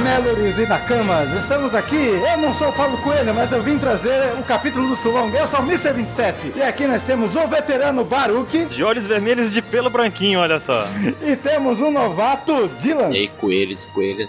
Melores 0.00 0.56
e 0.56 0.66
Nakamas, 0.66 1.30
estamos 1.40 1.74
aqui. 1.74 1.96
Eu 1.96 2.38
não 2.38 2.54
sou 2.54 2.68
o 2.68 2.72
Paulo 2.72 2.96
Coelho, 3.02 3.34
mas 3.34 3.52
eu 3.52 3.62
vim 3.62 3.78
trazer 3.78 4.32
o 4.38 4.42
capítulo 4.42 4.88
do 4.88 4.96
Sulong. 4.96 5.30
Eu 5.34 5.46
sou 5.48 5.60
o 5.60 5.62
Mr. 5.62 5.92
27. 5.92 6.52
E 6.56 6.62
aqui 6.62 6.86
nós 6.86 7.02
temos 7.02 7.36
o 7.36 7.46
veterano 7.46 8.02
Baruch. 8.02 8.64
De 8.66 8.82
olhos 8.82 9.06
vermelhos 9.06 9.52
de 9.52 9.60
pelo 9.60 9.90
branquinho, 9.90 10.40
olha 10.40 10.58
só. 10.58 10.86
E 11.22 11.36
temos 11.36 11.78
o 11.80 11.90
novato 11.90 12.68
Dylan. 12.80 13.10
E 13.10 13.18
aí, 13.18 13.28
coelhos, 13.28 13.78
coelhas. 13.94 14.28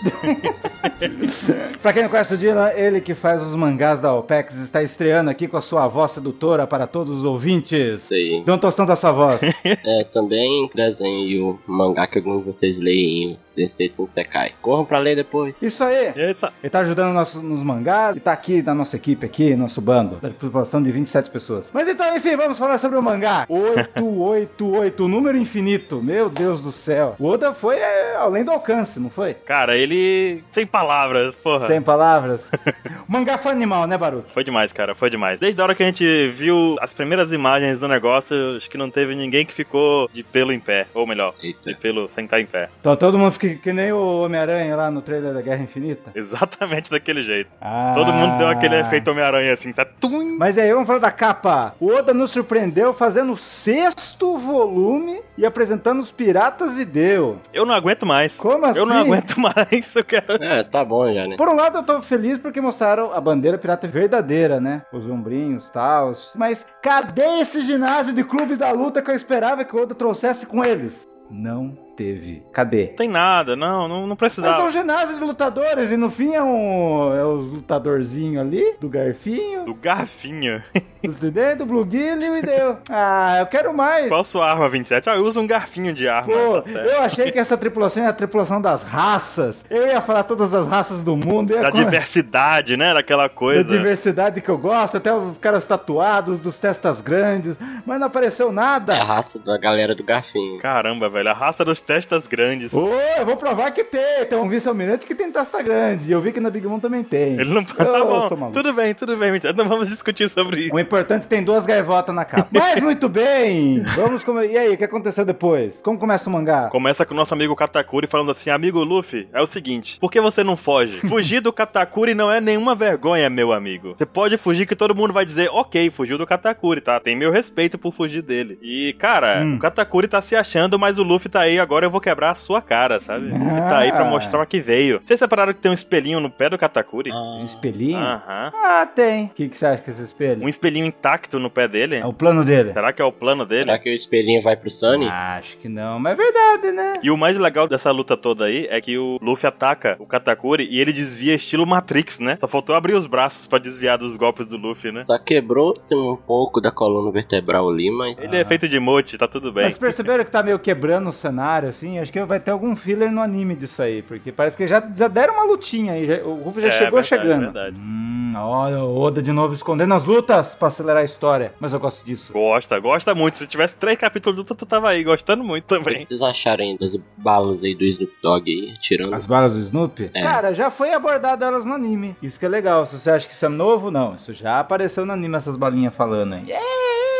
pra 1.81 1.93
quem 1.93 2.03
não 2.03 2.09
conhece 2.09 2.33
o 2.33 2.37
Dylan, 2.37 2.71
ele 2.75 2.99
que 2.99 3.15
faz 3.15 3.41
os 3.41 3.55
mangás 3.55 4.01
da 4.01 4.13
OPEX 4.13 4.57
está 4.57 4.83
estreando 4.83 5.29
aqui 5.29 5.47
com 5.47 5.57
a 5.57 5.61
sua 5.61 5.87
voz 5.87 6.11
sedutora 6.11 6.67
para 6.67 6.85
todos 6.85 7.19
os 7.19 7.23
ouvintes. 7.23 8.11
Aí. 8.11 8.43
Dê 8.45 8.51
um 8.51 8.57
tostão 8.57 8.85
da 8.85 8.95
sua 8.95 9.11
voz. 9.11 9.39
É, 9.83 10.03
também 10.05 10.69
desenho 10.75 11.59
o 11.67 11.71
mangá 11.71 12.05
que 12.05 12.19
alguns 12.19 12.43
de 12.43 12.51
vocês 12.51 12.77
leem 12.77 13.37
Densetsu 13.55 14.03
no 14.03 14.09
Sekai. 14.11 14.53
Corram 14.61 14.85
pra 14.85 14.99
ler 14.99 15.15
depois. 15.15 15.53
Isso 15.61 15.83
aí. 15.83 16.11
Eita. 16.15 16.53
Ele 16.61 16.69
tá 16.69 16.79
ajudando 16.79 17.13
nossos, 17.13 17.41
nos 17.41 17.63
mangás 17.63 18.15
e 18.15 18.19
tá 18.19 18.31
aqui 18.31 18.61
na 18.61 18.73
nossa 18.73 18.95
equipe 18.95 19.25
aqui, 19.25 19.55
nosso 19.55 19.81
bando, 19.81 20.17
da 20.17 20.29
população 20.29 20.81
de 20.81 20.91
27 20.91 21.29
pessoas. 21.29 21.69
Mas 21.73 21.87
então, 21.87 22.15
enfim, 22.15 22.35
vamos 22.35 22.57
falar 22.57 22.77
sobre 22.77 22.97
o 22.97 23.01
mangá. 23.01 23.45
888, 23.49 25.03
o 25.03 25.07
número 25.07 25.37
infinito. 25.37 26.01
Meu 26.01 26.29
Deus 26.29 26.61
do 26.61 26.71
céu. 26.71 27.15
O 27.19 27.25
Oda 27.25 27.53
foi 27.53 27.77
é, 27.77 28.15
além 28.15 28.43
do 28.43 28.51
alcance, 28.51 28.99
não 28.99 29.09
foi? 29.09 29.33
Cara, 29.33 29.77
ele. 29.77 30.43
Sem 30.51 30.65
palavras, 30.65 31.35
porra. 31.35 31.67
Sem 31.67 31.81
palavras. 31.81 32.49
mangá 33.11 33.37
foi 33.37 33.51
animal, 33.51 33.85
né, 33.85 33.97
Baruch? 33.97 34.31
Foi 34.33 34.43
demais, 34.43 34.71
cara, 34.71 34.95
foi 34.95 35.09
demais. 35.09 35.37
Desde 35.37 35.59
a 35.59 35.63
hora 35.65 35.75
que 35.75 35.83
a 35.83 35.85
gente 35.85 36.29
viu 36.29 36.77
as 36.79 36.93
primeiras 36.93 37.33
imagens 37.33 37.77
do 37.77 37.87
negócio, 37.87 38.55
acho 38.55 38.69
que 38.69 38.77
não 38.77 38.89
teve 38.89 39.13
ninguém 39.13 39.45
que 39.45 39.53
ficou 39.53 40.09
de 40.13 40.23
pelo 40.23 40.53
em 40.53 40.59
pé. 40.59 40.87
Ou 40.93 41.05
melhor, 41.05 41.33
de 41.39 41.47
Eita. 41.47 41.77
pelo 41.81 42.09
sem 42.15 42.23
estar 42.23 42.39
em 42.39 42.45
pé. 42.45 42.69
Então 42.79 42.95
todo 42.95 43.17
mundo 43.17 43.33
fica 43.33 43.53
que 43.55 43.73
nem 43.73 43.91
o 43.91 44.21
Homem-Aranha 44.23 44.75
lá 44.75 44.89
no 44.89 45.01
trailer 45.01 45.33
da 45.33 45.41
Guerra 45.41 45.63
Infinita. 45.63 46.11
Exatamente 46.15 46.89
daquele 46.89 47.21
jeito. 47.23 47.49
Ah. 47.59 47.91
Todo 47.95 48.13
mundo 48.13 48.37
deu 48.37 48.47
aquele 48.47 48.79
efeito 48.79 49.11
Homem-Aranha 49.11 49.53
assim, 49.53 49.73
tá 49.73 49.83
tum. 49.83 50.37
Mas 50.37 50.57
aí, 50.57 50.71
vamos 50.71 50.87
falar 50.87 50.99
da 50.99 51.11
capa. 51.11 51.75
O 51.79 51.87
Oda 51.87 52.13
nos 52.13 52.31
surpreendeu 52.31 52.93
fazendo 52.93 53.33
o 53.33 53.37
sexto 53.37 54.37
volume 54.37 55.19
e 55.37 55.45
apresentando 55.45 55.99
os 55.99 56.11
piratas 56.11 56.77
e 56.77 56.85
deu. 56.85 57.39
Eu 57.53 57.65
não 57.65 57.73
aguento 57.73 58.05
mais. 58.05 58.37
Como 58.37 58.65
assim? 58.65 58.79
Eu 58.79 58.85
não 58.85 58.97
aguento 58.97 59.35
mais, 59.39 59.95
eu 59.95 60.03
quero. 60.03 60.41
É, 60.41 60.63
tá 60.63 60.85
bom 60.85 61.11
já, 61.13 61.27
né? 61.27 61.35
Por 61.35 61.49
um 61.49 61.55
lado, 61.55 61.77
eu 61.79 61.83
tô 61.83 62.01
feliz 62.01 62.37
porque 62.37 62.61
mostraram 62.61 63.00
a 63.05 63.19
bandeira 63.19 63.57
pirata 63.57 63.87
verdadeira, 63.87 64.59
né? 64.59 64.83
Os 64.91 65.05
ombrinhos 65.05 65.67
e 65.67 65.71
tal. 65.71 66.13
Mas 66.35 66.65
cadê 66.81 67.39
esse 67.39 67.61
ginásio 67.61 68.13
de 68.13 68.23
clube 68.23 68.55
da 68.55 68.71
luta 68.71 69.01
que 69.01 69.09
eu 69.09 69.15
esperava 69.15 69.65
que 69.65 69.75
o 69.75 69.81
Oda 69.81 69.95
trouxesse 69.95 70.45
com 70.45 70.63
eles? 70.63 71.07
Não 71.29 71.90
teve. 71.95 72.43
Cadê? 72.53 72.87
Não 72.89 72.95
tem 72.95 73.07
nada, 73.07 73.55
não, 73.55 73.87
não, 73.87 74.01
não 74.01 74.07
Mas 74.09 74.17
precisava. 74.17 74.57
são 74.57 74.69
ginásios 74.69 75.17
de 75.19 75.23
lutadores 75.23 75.91
e 75.91 75.97
no 75.97 76.09
fim 76.09 76.33
é 76.33 76.41
um. 76.41 77.13
É 77.15 77.23
os 77.25 77.51
lutadorzinhos 77.51 78.41
ali, 78.41 78.75
do 78.79 78.89
garfinho, 78.89 79.65
Do 79.65 79.73
garfinho. 79.73 80.63
dos 81.03 81.15
tridentes, 81.17 81.57
do 81.57 81.65
bluegill 81.65 82.37
e 82.37 82.41
deu. 82.41 82.77
Ah, 82.89 83.37
eu 83.39 83.45
quero 83.47 83.73
mais. 83.73 84.07
Qual 84.07 84.23
sua 84.23 84.51
arma 84.51 84.69
27? 84.69 85.09
Ah, 85.09 85.15
eu 85.15 85.23
uso 85.25 85.39
um 85.41 85.47
garfinho 85.47 85.93
de 85.93 86.07
arma. 86.07 86.31
Pô, 86.33 86.61
tá 86.61 86.69
eu 86.69 87.01
achei 87.01 87.31
que 87.31 87.39
essa 87.39 87.57
tripulação 87.57 88.03
era 88.03 88.11
a 88.11 88.15
tripulação 88.15 88.61
das 88.61 88.83
raças. 88.83 89.65
Eu 89.69 89.87
ia 89.87 90.01
falar 90.01 90.23
todas 90.23 90.53
as 90.53 90.67
raças 90.67 91.03
do 91.03 91.15
mundo. 91.15 91.53
Da 91.59 91.71
com- 91.71 91.77
diversidade, 91.77 92.77
né? 92.77 92.93
Daquela 92.93 93.23
da 93.23 93.29
coisa. 93.29 93.63
diversidade 93.63 94.41
que 94.41 94.49
eu 94.49 94.57
gosto, 94.57 94.97
até 94.97 95.13
os 95.13 95.37
caras 95.37 95.65
tatuados, 95.65 96.39
dos 96.39 96.57
testas 96.57 97.01
grandes, 97.01 97.57
mas 97.85 97.99
não 97.99 98.07
apareceu 98.07 98.47
É 98.47 98.49
a 98.49 98.53
nada. 98.53 99.03
raça 99.03 99.39
da 99.39 99.57
galera 99.57 99.95
do 99.95 100.03
garfinho. 100.03 100.59
Caramba, 100.59 101.09
velho, 101.09 101.29
a 101.29 101.33
raça 101.33 101.65
dos 101.65 101.80
testas 101.81 102.27
grandes. 102.27 102.73
Ô, 102.73 102.89
eu 103.17 103.25
vou 103.25 103.35
provar 103.35 103.71
que 103.71 103.83
tem. 103.83 104.25
Tem 104.29 104.37
um 104.37 104.47
vice-almirante 104.47 105.05
que 105.05 105.15
tem 105.15 105.31
testa 105.31 105.61
grande. 105.61 106.09
E 106.09 106.11
eu 106.11 106.21
vi 106.21 106.31
que 106.31 106.39
na 106.39 106.49
Big 106.49 106.65
Mom 106.67 106.79
também 106.79 107.03
tem. 107.03 107.33
Ele 107.39 107.53
não. 107.53 107.61
Eu 107.61 107.91
Tá 107.91 108.05
bom, 108.35 108.51
tudo 108.51 108.73
bem, 108.73 108.93
tudo 108.93 109.17
bem. 109.17 109.31
Não 109.55 109.67
vamos 109.67 109.87
discutir 109.89 110.29
sobre 110.29 110.61
isso. 110.61 110.75
O 110.75 110.79
importante 110.79 111.19
é 111.21 111.23
que 111.23 111.27
tem 111.27 111.43
duas 111.43 111.65
gaivotas 111.65 112.13
na 112.13 112.25
capa. 112.25 112.47
Mas 112.51 112.81
muito 112.81 113.07
bem! 113.09 113.81
Vamos 113.95 114.23
comer. 114.23 114.49
E 114.51 114.57
aí, 114.57 114.73
o 114.73 114.77
que 114.77 114.83
aconteceu 114.83 115.25
depois? 115.25 115.81
Como 115.81 115.97
começa 115.99 116.29
o 116.29 116.33
mangá? 116.33 116.67
Começa 116.69 117.05
com 117.05 117.13
o 117.13 117.17
nosso 117.17 117.33
amigo 117.33 117.55
Katakuri 117.55 118.07
falando 118.07 118.31
assim: 118.31 118.49
Amigo 118.49 118.83
Luffy, 118.83 119.27
é 119.33 119.41
o 119.41 119.45
seguinte, 119.45 119.97
por 119.99 120.11
que 120.11 120.19
você 120.21 120.43
não 120.43 120.55
foge? 120.55 120.97
Fugir 121.07 121.41
do 121.41 121.51
Katakuri 121.53 122.13
não 122.13 122.31
é 122.31 122.39
nenhuma 122.41 122.75
vergonha, 122.75 123.29
meu 123.29 123.51
amigo. 123.53 123.93
Você 123.97 124.05
pode 124.05 124.37
fugir 124.37 124.65
que 124.65 124.75
todo 124.75 124.95
mundo 124.95 125.13
vai 125.13 125.25
dizer: 125.25 125.49
Ok, 125.51 125.89
fugiu 125.91 126.17
do 126.17 126.25
Katakuri, 126.25 126.81
tá? 126.81 126.99
Tem 126.99 127.15
meu 127.15 127.31
respeito 127.31 127.77
por 127.77 127.93
fugir 127.93 128.21
dele. 128.21 128.57
E, 128.61 128.93
cara, 128.97 129.41
Hum. 129.43 129.55
o 129.55 129.59
Katakuri 129.59 130.07
tá 130.07 130.21
se 130.21 130.35
achando, 130.35 130.77
mas 130.77 130.97
o 130.99 131.03
Luffy 131.03 131.29
tá 131.29 131.41
aí, 131.41 131.59
agora 131.59 131.70
eu 131.85 131.89
vou 131.91 132.01
quebrar 132.01 132.31
a 132.31 132.35
sua 132.35 132.61
cara, 132.61 132.99
sabe? 132.99 133.27
Ele 133.27 133.39
tá 133.39 133.79
aí 133.79 133.91
pra 133.91 134.03
mostrar 134.05 134.41
o 134.41 134.45
que 134.45 134.59
veio. 134.59 135.01
Vocês 135.03 135.19
separaram 135.19 135.53
que 135.53 135.59
tem 135.59 135.71
um 135.71 135.73
espelhinho 135.73 136.19
no 136.19 136.29
pé 136.29 136.49
do 136.49 136.57
Katakuri? 136.57 137.11
Um 137.11 137.41
Ah, 137.41 137.45
espelhinho? 137.45 137.97
Aham. 137.97 138.51
Ah, 138.53 138.85
tem. 138.93 139.25
O 139.25 139.29
que, 139.29 139.49
que 139.49 139.57
você 139.57 139.65
acha 139.65 139.81
que 139.83 139.89
é 139.89 139.93
esse 139.93 140.03
espelho? 140.03 140.43
Um 140.43 140.49
espelhinho 140.49 140.85
intacto 140.85 141.39
no 141.39 141.49
pé 141.49 141.67
dele? 141.67 141.97
É 141.97 142.05
o 142.05 142.13
plano 142.13 142.43
dele. 142.43 142.73
Será 142.73 142.91
que 142.93 143.01
é 143.01 143.05
o 143.05 143.11
plano 143.11 143.45
dele? 143.45 143.65
será 143.65 143.79
que 143.79 143.89
o 143.89 143.93
espelhinho 143.93 144.41
vai 144.41 144.55
pro 144.55 144.73
Sunny? 144.73 145.07
Acho 145.07 145.57
que 145.57 145.69
não, 145.69 145.99
mas 145.99 146.13
é 146.13 146.15
verdade, 146.15 146.71
né? 146.71 146.93
E 147.03 147.09
o 147.11 147.17
mais 147.17 147.37
legal 147.37 147.67
dessa 147.67 147.91
luta 147.91 148.15
toda 148.17 148.45
aí 148.45 148.67
é 148.69 148.79
que 148.81 148.97
o 148.97 149.17
Luffy 149.21 149.47
ataca 149.47 149.95
o 149.99 150.05
Katakuri 150.05 150.67
e 150.69 150.79
ele 150.79 150.91
desvia 150.93 151.33
estilo 151.35 151.65
Matrix, 151.65 152.19
né? 152.19 152.37
Só 152.39 152.47
faltou 152.47 152.75
abrir 152.75 152.93
os 152.93 153.05
braços 153.05 153.47
pra 153.47 153.59
desviar 153.59 153.97
dos 153.97 154.15
golpes 154.15 154.45
do 154.47 154.57
Luffy, 154.57 154.91
né? 154.91 154.99
Só 155.01 155.17
quebrou-se 155.17 155.93
um 155.95 156.15
pouco 156.15 156.59
da 156.61 156.71
coluna 156.71 157.11
vertebral 157.11 157.69
ali, 157.69 157.89
mas. 157.91 158.21
Ele 158.23 158.37
é 158.37 158.45
feito 158.45 158.67
de 158.67 158.79
mote, 158.79 159.17
tá 159.17 159.27
tudo 159.27 159.51
bem. 159.51 159.65
Mas 159.65 159.77
perceberam 159.77 160.23
que 160.23 160.31
tá 160.31 160.41
meio 160.43 160.59
quebrando 160.59 161.09
o 161.09 161.13
cenário, 161.13 161.60
assim? 161.67 161.99
Acho 161.99 162.11
que 162.11 162.23
vai 162.25 162.39
ter 162.39 162.51
algum 162.51 162.75
filler 162.75 163.11
no 163.11 163.21
anime 163.21 163.55
disso 163.55 163.81
aí, 163.81 164.01
porque 164.01 164.31
parece 164.31 164.55
que 164.57 164.67
já, 164.67 164.81
já 164.95 165.07
deram 165.07 165.33
uma 165.35 165.43
lutinha 165.45 165.93
aí. 165.93 166.05
já- 166.05 166.23
o 166.23 166.35
Ruff 166.43 166.59
já 166.61 166.67
É, 166.67 166.71
chegou 166.71 167.01
verdade, 167.01 167.07
chegando. 167.07 167.41
verdade. 167.41 167.75
Hum, 167.77 168.33
olha, 168.37 168.83
o 168.83 168.97
Oda 168.99 169.21
de 169.21 169.31
novo 169.31 169.53
escondendo 169.53 169.93
as 169.93 170.05
lutas 170.05 170.55
pra 170.55 170.67
acelerar 170.69 171.01
a 171.01 171.05
história. 171.05 171.53
Mas 171.59 171.73
eu 171.73 171.79
gosto 171.79 172.03
disso. 172.05 172.31
Gosta, 172.33 172.79
gosta 172.79 173.13
muito. 173.15 173.37
Se 173.37 173.47
tivesse 173.47 173.75
três 173.75 173.97
capítulos 173.97 174.43
do 174.43 174.55
tu 174.55 174.65
tava 174.65 174.89
aí, 174.89 175.03
gostando 175.03 175.43
muito 175.43 175.63
O 175.65 175.67
que 175.67 175.83
também. 175.83 176.05
vocês 176.05 176.21
acharam 176.21 176.63
aí 176.63 176.77
das 176.77 176.95
balas 177.17 177.63
aí 177.63 177.75
do 177.75 177.83
Snoop 177.83 178.13
Dogg 178.21 178.49
aí, 178.49 178.77
tirando? 178.79 179.13
As 179.13 179.25
balas 179.25 179.53
do 179.53 179.59
Snoopy? 179.59 180.09
É. 180.13 180.21
Cara, 180.21 180.53
já 180.53 180.71
foi 180.71 180.93
abordado 180.93 181.43
elas 181.43 181.65
no 181.65 181.73
anime. 181.73 182.15
Isso 182.21 182.39
que 182.39 182.45
é 182.45 182.49
legal. 182.49 182.85
Se 182.85 182.99
você 182.99 183.11
acha 183.11 183.27
que 183.27 183.33
isso 183.33 183.45
é 183.45 183.49
novo, 183.49 183.91
não. 183.91 184.15
Isso 184.15 184.33
já 184.33 184.59
apareceu 184.59 185.05
no 185.05 185.11
anime, 185.13 185.35
essas 185.35 185.57
balinhas 185.57 185.93
falando 185.93 186.33
aí. 186.33 186.51
Ah, 186.53 186.59
Mas 186.59 187.10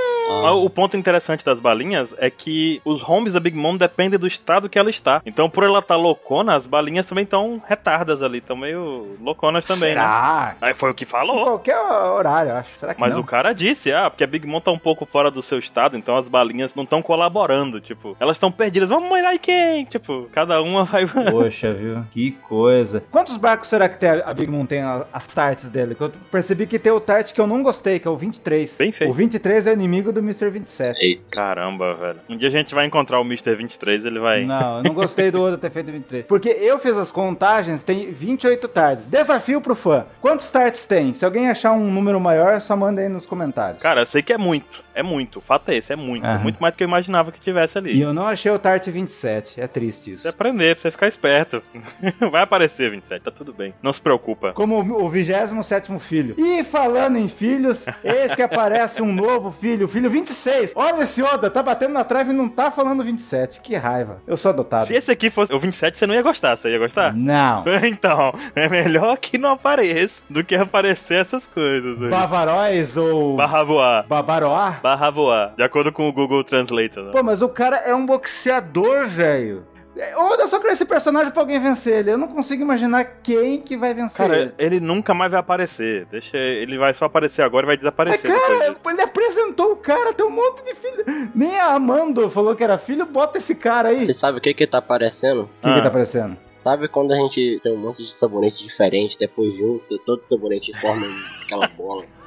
o 0.53 0.69
ponto 0.69 0.97
interessante 0.97 1.43
das 1.45 1.59
balinhas 1.59 2.13
é 2.17 2.29
que 2.29 2.81
os 2.85 3.07
homes 3.07 3.33
da 3.33 3.39
Big 3.39 3.55
Mom 3.57 3.75
dependem 3.77 4.19
do 4.19 4.27
estado 4.27 4.69
que 4.69 4.77
ela 4.77 4.89
está. 4.89 5.21
Então, 5.25 5.49
por 5.49 5.63
ela 5.63 5.79
estar 5.79 5.95
loucona, 5.95 6.55
as 6.55 6.65
balinhas 6.67 7.05
também 7.05 7.23
estão 7.23 7.61
retardas 7.67 8.21
ali, 8.23 8.39
estão 8.39 8.55
meio 8.55 9.15
louconas 9.21 9.65
também, 9.65 9.95
né? 9.95 10.01
Será? 10.01 10.55
Aí 10.61 10.73
foi 10.73 10.91
o 10.91 10.93
que 10.93 11.03
Em 11.03 11.07
falou. 11.07 11.43
qualquer 11.45 11.77
horário, 11.79 12.51
eu 12.51 12.55
acho. 12.57 12.69
Será 12.79 12.93
que 12.93 12.99
Mas 13.01 13.13
não? 13.15 13.21
o 13.21 13.23
cara 13.25 13.53
disse, 13.53 13.91
ah, 13.91 14.09
porque 14.09 14.23
a 14.23 14.27
Big 14.27 14.45
Mom 14.47 14.59
tá 14.59 14.71
um 14.71 14.77
pouco 14.79 15.05
fora 15.05 15.29
do 15.31 15.41
seu 15.41 15.59
estado, 15.59 15.97
então 15.97 16.15
as 16.17 16.27
balinhas 16.27 16.73
não 16.75 16.83
estão 16.83 17.01
colaborando, 17.01 17.79
tipo, 17.79 18.15
elas 18.19 18.35
estão 18.37 18.51
perdidas, 18.51 18.89
vamos 18.89 19.09
morar 19.09 19.33
em 19.35 19.39
quem? 19.39 19.85
Tipo, 19.85 20.29
cada 20.31 20.61
uma 20.61 20.83
vai. 20.83 21.05
Poxa, 21.31 21.73
viu? 21.73 22.03
Que 22.11 22.31
coisa. 22.31 23.03
Quantos 23.11 23.37
barcos 23.37 23.67
será 23.69 23.87
que 23.89 23.97
tem 23.97 24.09
a 24.09 24.33
Big 24.33 24.49
Mom 24.49 24.65
tem 24.65 24.81
a- 24.81 25.05
as 25.13 25.25
tarts 25.27 25.69
dele? 25.69 25.95
Eu 25.99 26.11
percebi 26.31 26.65
que 26.67 26.79
tem 26.79 26.91
o 26.91 26.99
tart 26.99 27.31
que 27.33 27.39
eu 27.41 27.47
não 27.47 27.61
gostei, 27.63 27.99
que 27.99 28.07
é 28.07 28.11
o 28.11 28.17
23. 28.17 28.75
Bem 28.77 28.91
feito. 28.91 29.09
O 29.09 29.13
23 29.13 29.67
é 29.67 29.71
o 29.71 29.73
inimigo 29.73 30.11
do 30.11 30.20
Mr. 30.21 30.49
27. 30.49 31.03
Eita. 31.03 31.23
Caramba, 31.31 31.93
velho. 31.95 32.19
Um 32.29 32.37
dia 32.37 32.47
a 32.47 32.51
gente 32.51 32.73
vai 32.73 32.85
encontrar 32.85 33.19
o 33.19 33.23
Mr. 33.23 33.55
23, 33.55 34.05
ele 34.05 34.19
vai. 34.19 34.45
Não, 34.45 34.77
eu 34.77 34.83
não 34.83 34.93
gostei 34.93 35.31
do 35.31 35.41
Oda 35.41 35.57
ter 35.57 35.71
feito 35.71 35.91
23. 35.91 36.25
Porque 36.25 36.49
eu 36.49 36.79
fiz 36.79 36.97
as 36.97 37.11
contagens, 37.11 37.83
tem 37.83 38.11
28 38.11 38.67
tarts. 38.67 39.05
Desafio 39.05 39.61
pro 39.61 39.75
fã. 39.75 40.05
Quantos 40.21 40.49
tarts 40.49 40.85
tem? 40.85 41.13
Se 41.13 41.25
alguém 41.25 41.49
achar 41.49 41.71
um 41.71 41.91
número 41.91 42.19
maior, 42.19 42.59
só 42.61 42.75
manda 42.75 43.01
aí 43.01 43.09
nos 43.09 43.25
comentários. 43.25 43.81
Cara, 43.81 44.01
eu 44.01 44.05
sei 44.05 44.21
que 44.21 44.33
é 44.33 44.37
muito. 44.37 44.83
É 44.93 45.01
muito. 45.01 45.37
O 45.39 45.41
fato 45.41 45.69
é 45.69 45.75
esse, 45.75 45.93
é 45.93 45.95
muito. 45.95 46.25
Aham. 46.25 46.39
Muito 46.39 46.61
mais 46.61 46.73
do 46.73 46.77
que 46.77 46.83
eu 46.83 46.87
imaginava 46.87 47.31
que 47.31 47.39
tivesse 47.39 47.77
ali. 47.77 47.93
E 47.93 48.01
eu 48.01 48.13
não 48.13 48.27
achei 48.27 48.51
o 48.51 48.59
tart 48.59 48.87
27. 48.87 49.59
É 49.61 49.67
triste 49.67 50.11
isso. 50.11 50.23
Você 50.23 50.27
aprender, 50.27 50.75
pra 50.75 50.81
você 50.81 50.91
ficar 50.91 51.07
esperto. 51.07 51.63
Vai 52.31 52.43
aparecer, 52.43 52.91
27, 52.91 53.21
tá 53.21 53.31
tudo 53.31 53.53
bem. 53.53 53.73
Não 53.81 53.93
se 53.93 54.01
preocupa. 54.01 54.51
Como 54.53 54.79
o 54.79 55.09
27 55.09 55.91
filho. 55.99 56.35
E 56.37 56.63
falando 56.63 57.17
em 57.17 57.27
filhos, 57.27 57.85
eis 58.03 58.35
que 58.35 58.41
aparece 58.41 59.01
um 59.01 59.11
novo 59.11 59.51
filho, 59.51 59.85
o 59.85 59.89
filho 59.89 60.09
26. 60.11 60.73
Olha 60.75 61.03
esse 61.03 61.21
Oda, 61.23 61.49
tá 61.49 61.63
batendo 61.63 61.93
na 61.93 62.03
trave 62.03 62.31
e 62.31 62.35
não 62.35 62.47
tá 62.49 62.69
falando 62.71 63.03
27. 63.03 63.61
Que 63.61 63.75
raiva. 63.75 64.21
Eu 64.27 64.37
sou 64.37 64.49
adotado. 64.49 64.87
Se 64.87 64.93
esse 64.95 65.11
aqui 65.11 65.29
fosse 65.29 65.53
o 65.53 65.59
27, 65.59 65.97
você 65.97 66.05
não 66.07 66.13
ia 66.13 66.21
gostar, 66.21 66.55
você 66.55 66.69
ia 66.69 66.79
gostar? 66.79 67.13
Não. 67.13 67.63
Então, 67.83 68.33
é 68.55 68.69
melhor 68.69 69.17
que 69.17 69.37
não 69.37 69.51
apareça 69.51 70.23
do 70.29 70.43
que 70.43 70.55
aparecer 70.55 71.15
essas 71.15 71.45
coisas. 71.47 72.01
aí. 72.01 72.09
Bavaróis 72.09 72.95
ou 72.95 73.35
Barra 73.35 73.63
voar. 73.63 74.05
Babaroá? 74.07 74.79
Barra 74.81 75.09
voar. 75.09 75.53
De 75.55 75.63
acordo 75.63 75.91
com 75.91 76.07
o 76.07 76.13
Google 76.13 76.43
Translator. 76.43 77.05
Né? 77.05 77.11
Pô, 77.11 77.21
mas 77.23 77.41
o 77.41 77.49
cara 77.49 77.77
é 77.77 77.93
um 77.93 78.05
boxeador, 78.05 79.07
velho. 79.07 79.63
É, 79.95 80.15
Oda 80.17 80.47
só 80.47 80.57
criou 80.57 80.71
esse 80.73 80.85
personagem 80.85 81.31
pra 81.31 81.41
alguém 81.43 81.59
vencer 81.59 81.99
ele. 81.99 82.11
Eu 82.11 82.17
não 82.17 82.27
consigo 82.29 82.61
imaginar 82.63 83.03
quem 83.21 83.59
que 83.59 83.75
vai 83.75 83.93
vencer 83.93 84.17
Cara, 84.25 84.39
ele. 84.41 84.53
ele 84.57 84.79
nunca 84.79 85.13
mais 85.13 85.29
vai 85.31 85.39
aparecer. 85.41 86.05
Deixa 86.09 86.37
ele 86.37 86.77
vai 86.77 86.93
só 86.93 87.05
aparecer 87.05 87.41
agora 87.41 87.65
e 87.65 87.67
vai 87.67 87.75
Mas, 87.75 87.79
desaparecer. 87.81 88.21
depois 88.21 88.47
cara, 88.47 88.69
disso. 88.69 88.79
ele 88.89 89.01
apresentou 89.01 89.71
o 89.73 89.75
cara, 89.75 90.13
tem 90.13 90.25
um 90.25 90.29
monte 90.29 90.63
de 90.63 90.73
filho. 90.75 91.03
Nem 91.35 91.57
a 91.59 91.73
Amando 91.73 92.29
falou 92.29 92.55
que 92.55 92.63
era 92.63 92.77
filho, 92.77 93.05
bota 93.05 93.37
esse 93.37 93.53
cara 93.53 93.89
aí. 93.89 94.05
Você 94.05 94.13
O 94.13 94.15
sabe 94.15 94.37
o 94.37 94.41
que 94.41 94.53
que 94.53 94.65
tá 94.65 94.77
aparecendo? 94.77 95.49
que, 95.61 95.67
Ah. 95.67 95.75
que 95.75 95.81
tá 95.81 95.87
aparecendo? 95.89 96.37
Sabe 96.55 96.87
quando 96.87 97.11
a 97.11 97.15
gente 97.15 97.59
tem 97.61 97.73
um 97.73 97.77
monte 97.77 97.97
de 98.03 98.17
sabonete 98.17 98.63
diferente, 98.65 99.17
depois 99.19 99.53
junta, 99.57 99.95
todo 100.05 100.25
sabonete 100.25 100.71
forma 100.79 101.05
aquela 101.43 101.67
bola? 101.67 102.05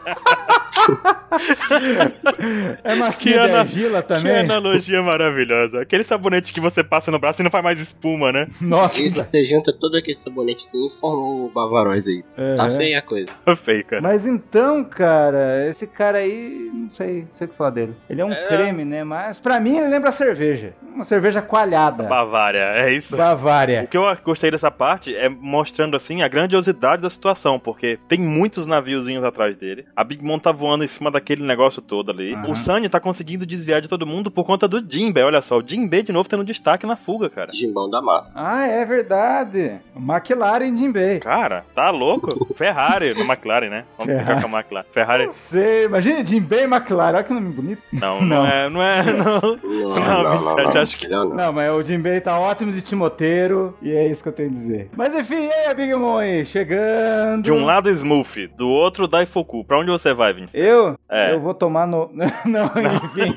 É 2.85 2.93
Que 2.93 2.95
macia 2.97 3.33
de 3.33 3.39
ana- 3.39 3.59
argila 3.61 4.03
Que 4.03 4.09
também? 4.09 4.39
analogia 4.39 5.03
maravilhosa. 5.03 5.81
Aquele 5.83 6.05
sabonete 6.05 6.53
que 6.53 6.61
você 6.61 6.83
passa 6.85 7.11
no 7.11 7.19
braço 7.19 7.41
e 7.41 7.45
não 7.45 7.51
faz 7.51 7.65
mais 7.65 7.81
espuma, 7.81 8.33
né? 8.33 8.47
Nossa. 8.61 9.01
E 9.01 9.09
você 9.11 9.45
junta 9.45 9.73
todo 9.73 9.97
aquele 9.97 10.21
sabonete 10.21 10.65
assim 10.67 10.87
e 10.87 11.01
forma 11.01 11.23
o 11.23 11.51
Bavaróis 11.55 12.05
aí. 12.07 12.23
Tá 12.57 12.65
Aham. 12.67 12.77
feia 12.77 12.99
a 12.99 13.03
coisa. 13.03 13.33
Feio, 13.57 13.85
cara. 13.85 14.03
Mas 14.03 14.27
então, 14.27 14.85
cara, 14.85 15.67
esse 15.69 15.87
cara 15.87 16.19
aí, 16.19 16.71
não 16.73 16.93
sei, 16.93 17.23
não 17.23 17.33
sei 17.33 17.47
o 17.47 17.51
que 17.51 17.57
falar 17.57 17.71
dele. 17.71 17.95
Ele 18.09 18.21
é 18.21 18.25
um 18.25 18.33
É. 18.33 18.47
creme, 18.49 18.85
né? 18.85 19.05
Mas 19.05 19.41
pra 19.41 19.59
mim 19.61 19.77
ele 19.79 19.89
lembra 19.89 20.13
cerveja. 20.13 20.73
Uma 20.95 21.05
cerveja 21.05 21.43
coalhada. 21.43 22.05
Bavária, 22.05 22.73
é 22.77 22.93
isso. 22.95 23.15
O 23.15 23.19
Bavária. 23.19 23.87
que 23.91 23.97
eu 23.97 24.05
gostei 24.25 24.51
dessa 24.51 24.71
parte 24.71 25.15
é 25.17 25.29
mostrando 25.29 25.97
assim 25.97 26.23
a 26.23 26.29
grandiosidade 26.29 27.03
da 27.03 27.11
situação, 27.11 27.59
porque 27.59 27.99
tem 28.09 28.19
muitos 28.21 28.67
naviozinhos 28.67 29.25
atrás 29.25 29.57
dele. 29.57 29.85
A 29.97 30.03
Big 30.05 30.25
Mom 30.25 30.39
tá 30.39 30.51
voando 30.53 30.83
em 30.85 30.89
cima 30.89 31.11
daquele 31.11 31.43
negócio 31.45 31.81
todo 31.81 32.11
ali. 32.11 32.35
Aham. 32.35 32.51
O 32.51 32.57
Sunny 32.57 32.89
tá 32.89 32.99
conseguindo 32.99 33.47
desviar 33.47 33.81
de 33.81 33.89
todo 33.89 34.07
mundo 34.07 34.31
por 34.31 34.45
conta 34.45 34.67
do 34.67 34.85
Jinbe. 34.89 35.23
Olha 35.23 35.41
só, 35.43 35.59
o 35.59 35.63
Jinbe 35.67 36.03
de 36.03 36.13
novo 36.13 36.29
tendo 36.29 36.43
destaque 36.45 36.87
na 36.87 36.97
fuga, 36.97 37.29
cara. 37.31 37.53
Gimbão 37.55 37.89
da 37.89 38.03
massa. 38.03 38.33
Ah, 38.35 38.67
é 38.67 38.85
verdade. 38.85 39.79
McLaren 39.97 40.77
Jinbei. 40.77 41.21
Cara, 41.21 41.65
tá 41.75 41.91
louco? 41.91 42.29
Ferrari 42.57 43.15
no 43.15 43.25
McLaren, 43.25 43.69
né? 43.71 43.85
Vamos 43.99 44.13
ficar 44.15 44.25
Ferrari. 44.27 44.43
com 44.49 44.57
a 44.57 44.59
McLaren. 44.61 44.87
Ferrari. 44.93 45.27
Você 45.27 45.85
imagina 45.85 46.25
Jinbei 46.27 46.61
e 46.65 46.65
McLaren, 46.65 47.15
olha 47.17 47.25
que 47.25 47.33
nome 47.33 47.53
bonito. 47.53 47.83
Não, 47.93 48.21
Não. 48.25 48.27
não, 48.43 48.47
é, 48.47 48.69
não 48.71 48.83
é, 48.83 49.03
não. 49.13 49.41
Não, 49.41 50.25
Não, 50.25 50.55
27, 50.57 50.79
acho 50.79 50.99
que- 50.99 51.09
Não, 51.09 51.25
não. 51.29 51.37
Não, 51.37 51.53
mas 51.53 51.71
o 51.71 51.83
Jinbei 51.83 52.21
tá 52.21 52.39
ótimo 52.39 52.73
de 52.73 52.81
timoteiro 52.83 53.77
e 53.83 53.91
é 53.93 54.07
isso 54.09 54.23
que 54.23 54.29
eu 54.29 54.33
tenho 54.33 54.49
a 54.51 54.53
dizer. 54.53 54.91
Mas 54.97 55.15
enfim, 55.15 55.47
e 55.47 55.53
aí, 55.53 55.75
Big 55.75 55.95
Mom 55.95 56.17
aí, 56.17 56.45
chegando. 56.45 57.43
De 57.43 57.53
um 57.53 57.65
lado 57.65 57.89
Smooth, 57.91 58.49
do 58.57 58.69
outro 58.69 59.07
Daifoku. 59.07 59.65
Pra 59.65 59.79
onde 59.79 59.84
você 59.91 60.13
vai, 60.15 60.33
Vince? 60.33 60.59
Eu? 60.59 60.99
É. 61.09 61.33
Eu 61.33 61.41
vou 61.41 61.55
tomar 61.55 61.87
no. 61.87 62.11
Não, 62.45 62.67
enfim. 62.67 63.35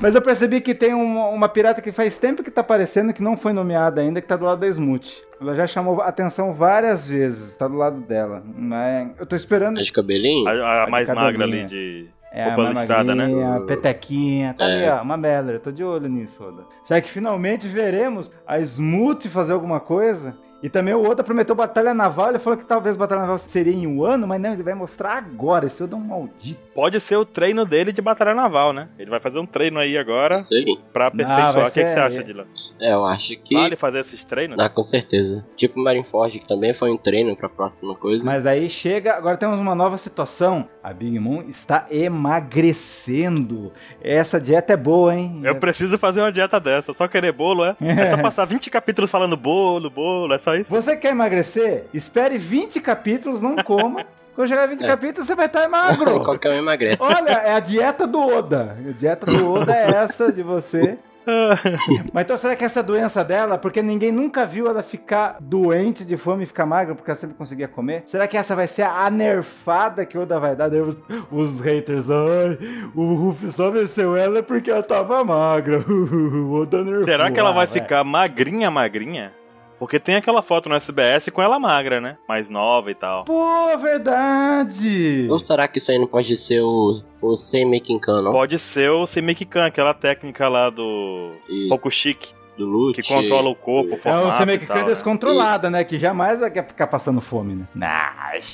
Mas 0.00 0.16
eu 0.16 0.20
percebi 0.22 0.60
que 0.60 0.74
tem 0.74 0.92
uma, 0.92 1.28
uma 1.28 1.48
pirata 1.48 1.80
que 1.80 1.92
faz 1.92 2.18
tempo 2.18 2.42
que 2.42 2.50
tá 2.50 2.60
aparecendo, 2.60 3.12
que 3.12 3.22
não 3.22 3.36
foi 3.36 3.52
nomeada 3.52 4.00
ainda, 4.00 4.20
que 4.20 4.26
tá 4.26 4.36
do 4.36 4.44
lado 4.44 4.58
da 4.58 4.66
Smooth. 4.66 5.22
Ela 5.40 5.54
já 5.54 5.64
chamou 5.64 6.00
atenção 6.00 6.52
várias 6.52 7.06
vezes, 7.06 7.54
tá 7.54 7.68
do 7.68 7.76
lado 7.76 8.00
dela. 8.00 8.42
Mas 8.44 9.10
eu 9.20 9.24
tô 9.24 9.36
esperando. 9.36 9.76
Tá 9.76 9.82
de 9.82 9.92
cabelinho? 9.92 10.48
A, 10.48 10.82
a 10.82 10.84
de 10.86 10.90
mais 10.90 11.08
magra 11.08 11.44
ali 11.44 11.66
de. 11.66 12.06
É, 12.32 12.46
roupa 12.46 12.62
a 12.62 12.72
listrada, 12.72 13.14
né? 13.14 13.26
a 13.44 13.66
petequinha, 13.66 14.54
tá 14.54 14.64
ali, 14.64 14.82
É. 14.84 14.92
ó, 14.92 15.02
uma 15.02 15.16
Meller, 15.18 15.56
eu 15.56 15.60
tô 15.60 15.70
de 15.70 15.84
olho 15.84 16.08
nisso, 16.08 16.42
Oda. 16.42 16.64
Será 16.82 16.98
que 17.00 17.10
finalmente 17.10 17.68
veremos 17.68 18.28
a 18.46 18.58
Smooth 18.58 19.28
fazer 19.28 19.52
alguma 19.52 19.78
coisa? 19.78 20.34
E 20.62 20.68
também 20.68 20.94
o 20.94 21.02
Oda 21.02 21.24
prometeu 21.24 21.54
batalha 21.54 21.92
naval, 21.92 22.30
ele 22.30 22.38
falou 22.38 22.58
que 22.58 22.64
talvez 22.64 22.96
batalha 22.96 23.22
naval 23.22 23.38
seria 23.38 23.72
em 23.72 23.86
um 23.86 24.04
ano, 24.04 24.26
mas 24.26 24.40
não, 24.40 24.52
ele 24.52 24.62
vai 24.62 24.74
mostrar 24.74 25.14
agora, 25.16 25.66
esse 25.66 25.82
Oda 25.82 25.96
é 25.96 25.98
um 25.98 26.00
maldito. 26.00 26.60
Pode 26.74 27.00
ser 27.00 27.16
o 27.16 27.24
treino 27.24 27.64
dele 27.64 27.92
de 27.92 28.00
batalha 28.00 28.34
naval, 28.34 28.72
né? 28.72 28.88
Ele 28.98 29.10
vai 29.10 29.18
fazer 29.18 29.38
um 29.38 29.46
treino 29.46 29.78
aí 29.78 29.98
agora 29.98 30.42
aí. 30.52 30.78
pra 30.92 31.08
aperfeiçoar. 31.08 31.66
O 31.68 31.72
que, 31.72 31.82
que 31.82 31.88
você 31.88 31.98
acha, 31.98 32.22
Dylan? 32.22 32.46
É, 32.80 32.92
eu 32.92 33.04
acho 33.04 33.36
que. 33.42 33.54
Vale 33.54 33.76
fazer 33.76 34.00
esses 34.00 34.24
treinos? 34.24 34.56
Dá 34.56 34.68
com 34.68 34.84
certeza. 34.84 35.44
Tipo 35.56 35.80
o 35.80 35.84
Marineford, 35.84 36.38
que 36.38 36.48
também 36.48 36.72
foi 36.74 36.90
um 36.90 36.96
treino 36.96 37.36
pra 37.36 37.48
próxima 37.48 37.94
coisa. 37.96 38.24
Mas 38.24 38.46
aí 38.46 38.70
chega, 38.70 39.14
agora 39.14 39.36
temos 39.36 39.58
uma 39.58 39.74
nova 39.74 39.98
situação, 39.98 40.68
a 40.82 40.92
Big 40.92 41.18
Mom 41.18 41.42
está 41.42 41.86
emagrecendo. 41.90 43.72
Essa 44.00 44.40
dieta 44.40 44.72
é 44.72 44.76
boa, 44.76 45.14
hein? 45.14 45.40
Eu 45.44 45.56
preciso 45.56 45.98
fazer 45.98 46.20
uma 46.20 46.32
dieta 46.32 46.58
dessa. 46.60 46.94
Só 46.94 47.08
querer 47.08 47.32
bolo, 47.32 47.64
é? 47.64 47.76
É 47.80 48.10
só 48.10 48.16
passar 48.22 48.44
20 48.44 48.70
capítulos 48.70 49.10
falando 49.10 49.36
bolo, 49.36 49.90
bolo, 49.90 50.32
é 50.32 50.38
só 50.38 50.51
isso? 50.56 50.70
Você 50.70 50.96
quer 50.96 51.10
emagrecer? 51.10 51.84
Espere 51.92 52.38
20 52.38 52.80
capítulos, 52.80 53.40
não 53.42 53.56
coma. 53.56 54.04
Quando 54.34 54.48
chegar 54.48 54.66
20 54.66 54.82
É. 54.82 54.86
capítulos, 54.86 55.26
você 55.26 55.34
vai 55.34 55.46
estar 55.46 55.68
magro. 55.68 56.20
Qualquer 56.24 56.52
um 56.52 56.54
emagrece. 56.58 56.96
Olha, 57.00 57.32
é 57.32 57.52
a 57.52 57.60
dieta 57.60 58.06
do 58.06 58.18
Oda. 58.20 58.76
A 58.88 58.92
dieta 58.92 59.26
do 59.26 59.52
Oda 59.52 59.74
é 59.74 59.90
essa 59.94 60.32
de 60.32 60.42
você. 60.42 60.96
Mas 62.12 62.24
então 62.24 62.36
será 62.36 62.56
que 62.56 62.64
essa 62.64 62.82
doença 62.82 63.22
dela, 63.22 63.56
porque 63.56 63.80
ninguém 63.80 64.10
nunca 64.10 64.44
viu 64.44 64.66
ela 64.66 64.82
ficar 64.82 65.36
doente 65.40 66.04
de 66.04 66.16
fome 66.16 66.42
e 66.42 66.46
ficar 66.46 66.66
magra 66.66 66.94
porque 66.96 67.10
ela 67.10 67.20
sempre 67.20 67.36
conseguia 67.36 67.68
comer? 67.68 68.02
Será 68.06 68.26
que 68.26 68.36
essa 68.36 68.56
vai 68.56 68.66
ser 68.66 68.82
a 68.82 69.08
nerfada 69.08 70.04
que 70.04 70.18
o 70.18 70.22
Oda 70.22 70.40
vai 70.40 70.56
dar? 70.56 70.68
Daí 70.68 70.80
os, 70.80 70.96
os 71.30 71.60
haters, 71.60 72.06
ai, 72.10 72.58
o 72.94 73.14
Ruff 73.14 73.52
só 73.52 73.70
venceu 73.70 74.16
ela 74.16 74.42
porque 74.42 74.70
ela 74.70 74.82
tava 74.82 75.22
magra. 75.22 75.78
O 75.88 76.54
Oda 76.62 76.82
nerfou. 76.82 77.04
Será 77.04 77.30
que 77.30 77.38
ela 77.38 77.50
Ah, 77.50 77.54
vai 77.54 77.66
ficar 77.68 78.02
magrinha, 78.02 78.70
magrinha? 78.70 79.32
Porque 79.82 79.98
tem 79.98 80.14
aquela 80.14 80.42
foto 80.42 80.68
no 80.68 80.76
SBS 80.76 81.28
com 81.30 81.42
ela 81.42 81.58
magra, 81.58 82.00
né? 82.00 82.16
Mais 82.28 82.48
nova 82.48 82.88
e 82.92 82.94
tal. 82.94 83.24
Pô, 83.24 83.76
verdade! 83.78 85.26
Ou 85.28 85.42
será 85.42 85.66
que 85.66 85.78
isso 85.78 85.90
aí 85.90 85.98
não 85.98 86.06
pode 86.06 86.36
ser 86.36 86.60
o, 86.60 87.02
o 87.20 87.36
Sei 87.36 87.64
Making 87.64 87.98
Can, 87.98 88.22
não? 88.22 88.30
Pode 88.30 88.60
ser 88.60 88.92
o 88.92 89.08
Semikikan, 89.08 89.66
aquela 89.66 89.92
técnica 89.92 90.48
lá 90.48 90.70
do 90.70 91.32
E 91.48 91.66
Pouco 91.68 91.90
Chique, 91.90 92.32
do 92.64 92.70
Lute. 92.70 93.02
que 93.02 93.08
controla 93.08 93.48
o 93.50 93.54
corpo, 93.54 93.90
o 93.92 93.94
É 93.94 93.98
formato 93.98 94.50
e 94.52 94.58
tal, 94.66 94.76
né? 94.78 94.84
descontrolada, 94.84 95.70
né? 95.70 95.84
Que 95.84 95.98
jamais 95.98 96.40
vai 96.40 96.50
ficar 96.50 96.86
passando 96.86 97.20
fome, 97.20 97.54
né? 97.54 97.64
Não, 97.74 97.88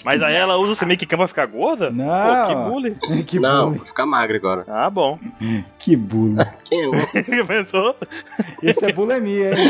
Mas 0.04 0.22
aí 0.22 0.34
ela 0.34 0.56
usa 0.56 0.72
o 0.72 0.74
Semikikan 0.74 1.16
pra 1.16 1.28
ficar 1.28 1.46
gorda? 1.46 1.90
Não. 1.90 2.06
Pô, 2.06 2.46
que 2.46 2.54
bullying. 2.70 2.94
que 3.24 3.38
não, 3.40 3.64
bullying. 3.66 3.78
vou 3.78 3.86
ficar 3.86 4.06
magro 4.06 4.36
agora. 4.36 4.64
Ah, 4.68 4.88
bom. 4.90 5.18
Que 5.78 5.94
bullying. 5.96 6.36
Quem 6.64 6.82
é? 6.82 7.44
Pensou? 7.44 7.94
Isso 8.62 8.84
é 8.84 8.92
bulimia, 8.92 9.50
hein? 9.50 9.68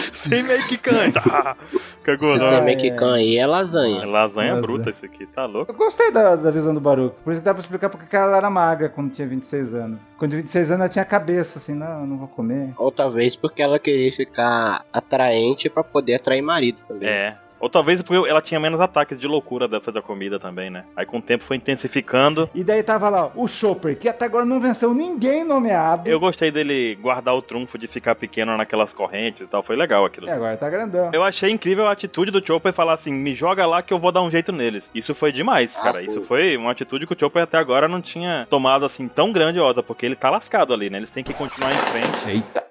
Tá. 1.13 1.57
Fica 1.61 2.13
Esse 2.13 2.25
gordo. 2.25 2.45
Ah, 2.45 2.49
Sei 2.65 2.89
é. 2.89 2.91
Can 2.91 3.15
aí 3.15 3.37
é 3.37 3.41
É 3.41 3.47
lasanha. 3.47 3.97
lasanha 4.07 4.55
Lasanha. 4.55 4.61
bruta 4.61 4.91
esse 4.91 5.07
aqui, 5.07 5.27
tá 5.27 5.45
louco? 5.47 5.71
Eu 5.73 5.77
gostei 5.77 6.11
da, 6.11 6.37
da 6.37 6.51
visão 6.51 6.73
do 6.75 6.81
Baruch. 6.81 7.15
Por 7.25 7.33
isso 7.33 7.41
que 7.41 7.45
dá 7.45 7.53
pra 7.55 7.61
explicar 7.61 7.89
porque 7.89 8.15
ela 8.17 8.37
era 8.37 8.51
magra 8.51 8.89
quando 8.89 9.13
tinha 9.13 9.27
26 9.27 9.75
anos. 9.75 9.99
Quando 10.19 10.31
tinha 10.33 10.43
26 10.43 10.71
anos 10.71 10.81
ela 10.81 10.89
tinha 10.89 11.05
cabeça, 11.05 11.59
assim, 11.59 11.75
não, 11.75 12.01
eu 12.01 12.07
não 12.07 12.17
vou 12.19 12.29
comer. 12.29 12.67
Ou 12.77 12.91
talvez 12.91 13.37
porque 13.37 13.63
ela 13.63 13.79
queria 13.79 14.13
ficar 14.13 14.28
atraente 14.93 15.69
pra 15.69 15.83
poder 15.85 16.15
atrair 16.17 16.43
marido 16.43 16.81
também. 16.87 17.09
É. 17.09 17.37
Ou 17.61 17.69
talvez 17.69 18.01
porque 18.01 18.29
ela 18.31 18.41
tinha 18.41 18.61
menos 18.61 18.81
ataques 18.81 19.19
de 19.19 19.27
loucura 19.27 19.67
dessa 19.67 19.91
da 19.91 20.01
comida 20.01 20.39
também, 20.39 20.71
né? 20.71 20.85
Aí 20.97 21.05
com 21.05 21.19
o 21.19 21.21
tempo 21.23 21.43
foi 21.43 21.57
intensificando. 21.57 22.49
E 22.55 22.63
daí 22.63 22.85
tava 22.85 23.09
lá, 23.09 23.33
o 23.35 23.49
Chopper, 23.49 23.97
que 23.99 24.09
até 24.09 24.27
agora 24.27 24.45
não 24.45 24.61
venceu 24.61 24.95
ninguém 24.95 25.43
nomeado. 25.43 26.09
Eu 26.09 26.21
gostei 26.21 26.53
dele 26.53 26.95
guardar 27.01 27.35
o 27.35 27.43
trunfo 27.43 27.77
de 27.77 27.89
ficar 27.89 28.15
pequeno 28.15 28.57
naquelas 28.57 28.93
correntes 28.93 29.41
e 29.43 29.47
tal. 29.49 29.65
Foi 29.65 29.75
legal 29.75 30.05
aquilo. 30.05 30.29
E 30.29 30.31
agora 30.31 30.57
tá 30.57 30.71
grandão. 30.71 31.11
Eu 31.13 31.25
achei 31.25 31.51
incrível 31.51 31.89
a 31.89 31.93
atitude 31.93 32.31
do 32.31 32.47
Chopper 32.47 32.73
falar 32.73 32.95
assim: 32.95 33.13
me 33.13 33.35
joga 33.35 33.67
lá 33.67 33.83
que 33.83 33.93
eu 33.93 33.99
vou 33.99 34.13
dar 34.13 34.23
um 34.23 34.31
jeito 34.31 34.53
neles. 34.53 34.89
Isso 34.95 35.13
foi 35.13 35.33
demais, 35.33 35.77
Ah, 35.81 35.83
cara. 35.83 35.95
foi. 35.95 36.05
Isso 36.05 36.23
foi 36.23 36.57
uma 36.57 36.71
atitude 36.71 37.09
que 37.09 37.13
o 37.15 37.19
Chopper 37.19 37.43
até 37.43 37.59
agora 37.59 37.89
não 37.89 38.01
tinha 38.01 38.47
tomado 38.49 38.87
assim 38.87 39.09
tão 39.09 39.33
grandiosa, 39.33 39.83
porque 39.83 40.07
ele 40.07 40.15
tá 40.15 40.31
lascado 40.31 40.73
ali, 40.73 40.89
né? 40.89 40.99
Eles 40.99 41.11
têm 41.11 41.25
que 41.25 41.35
continuar 41.35 41.73
em 41.73 41.77
frente. 41.77 42.31
Eita. 42.31 42.68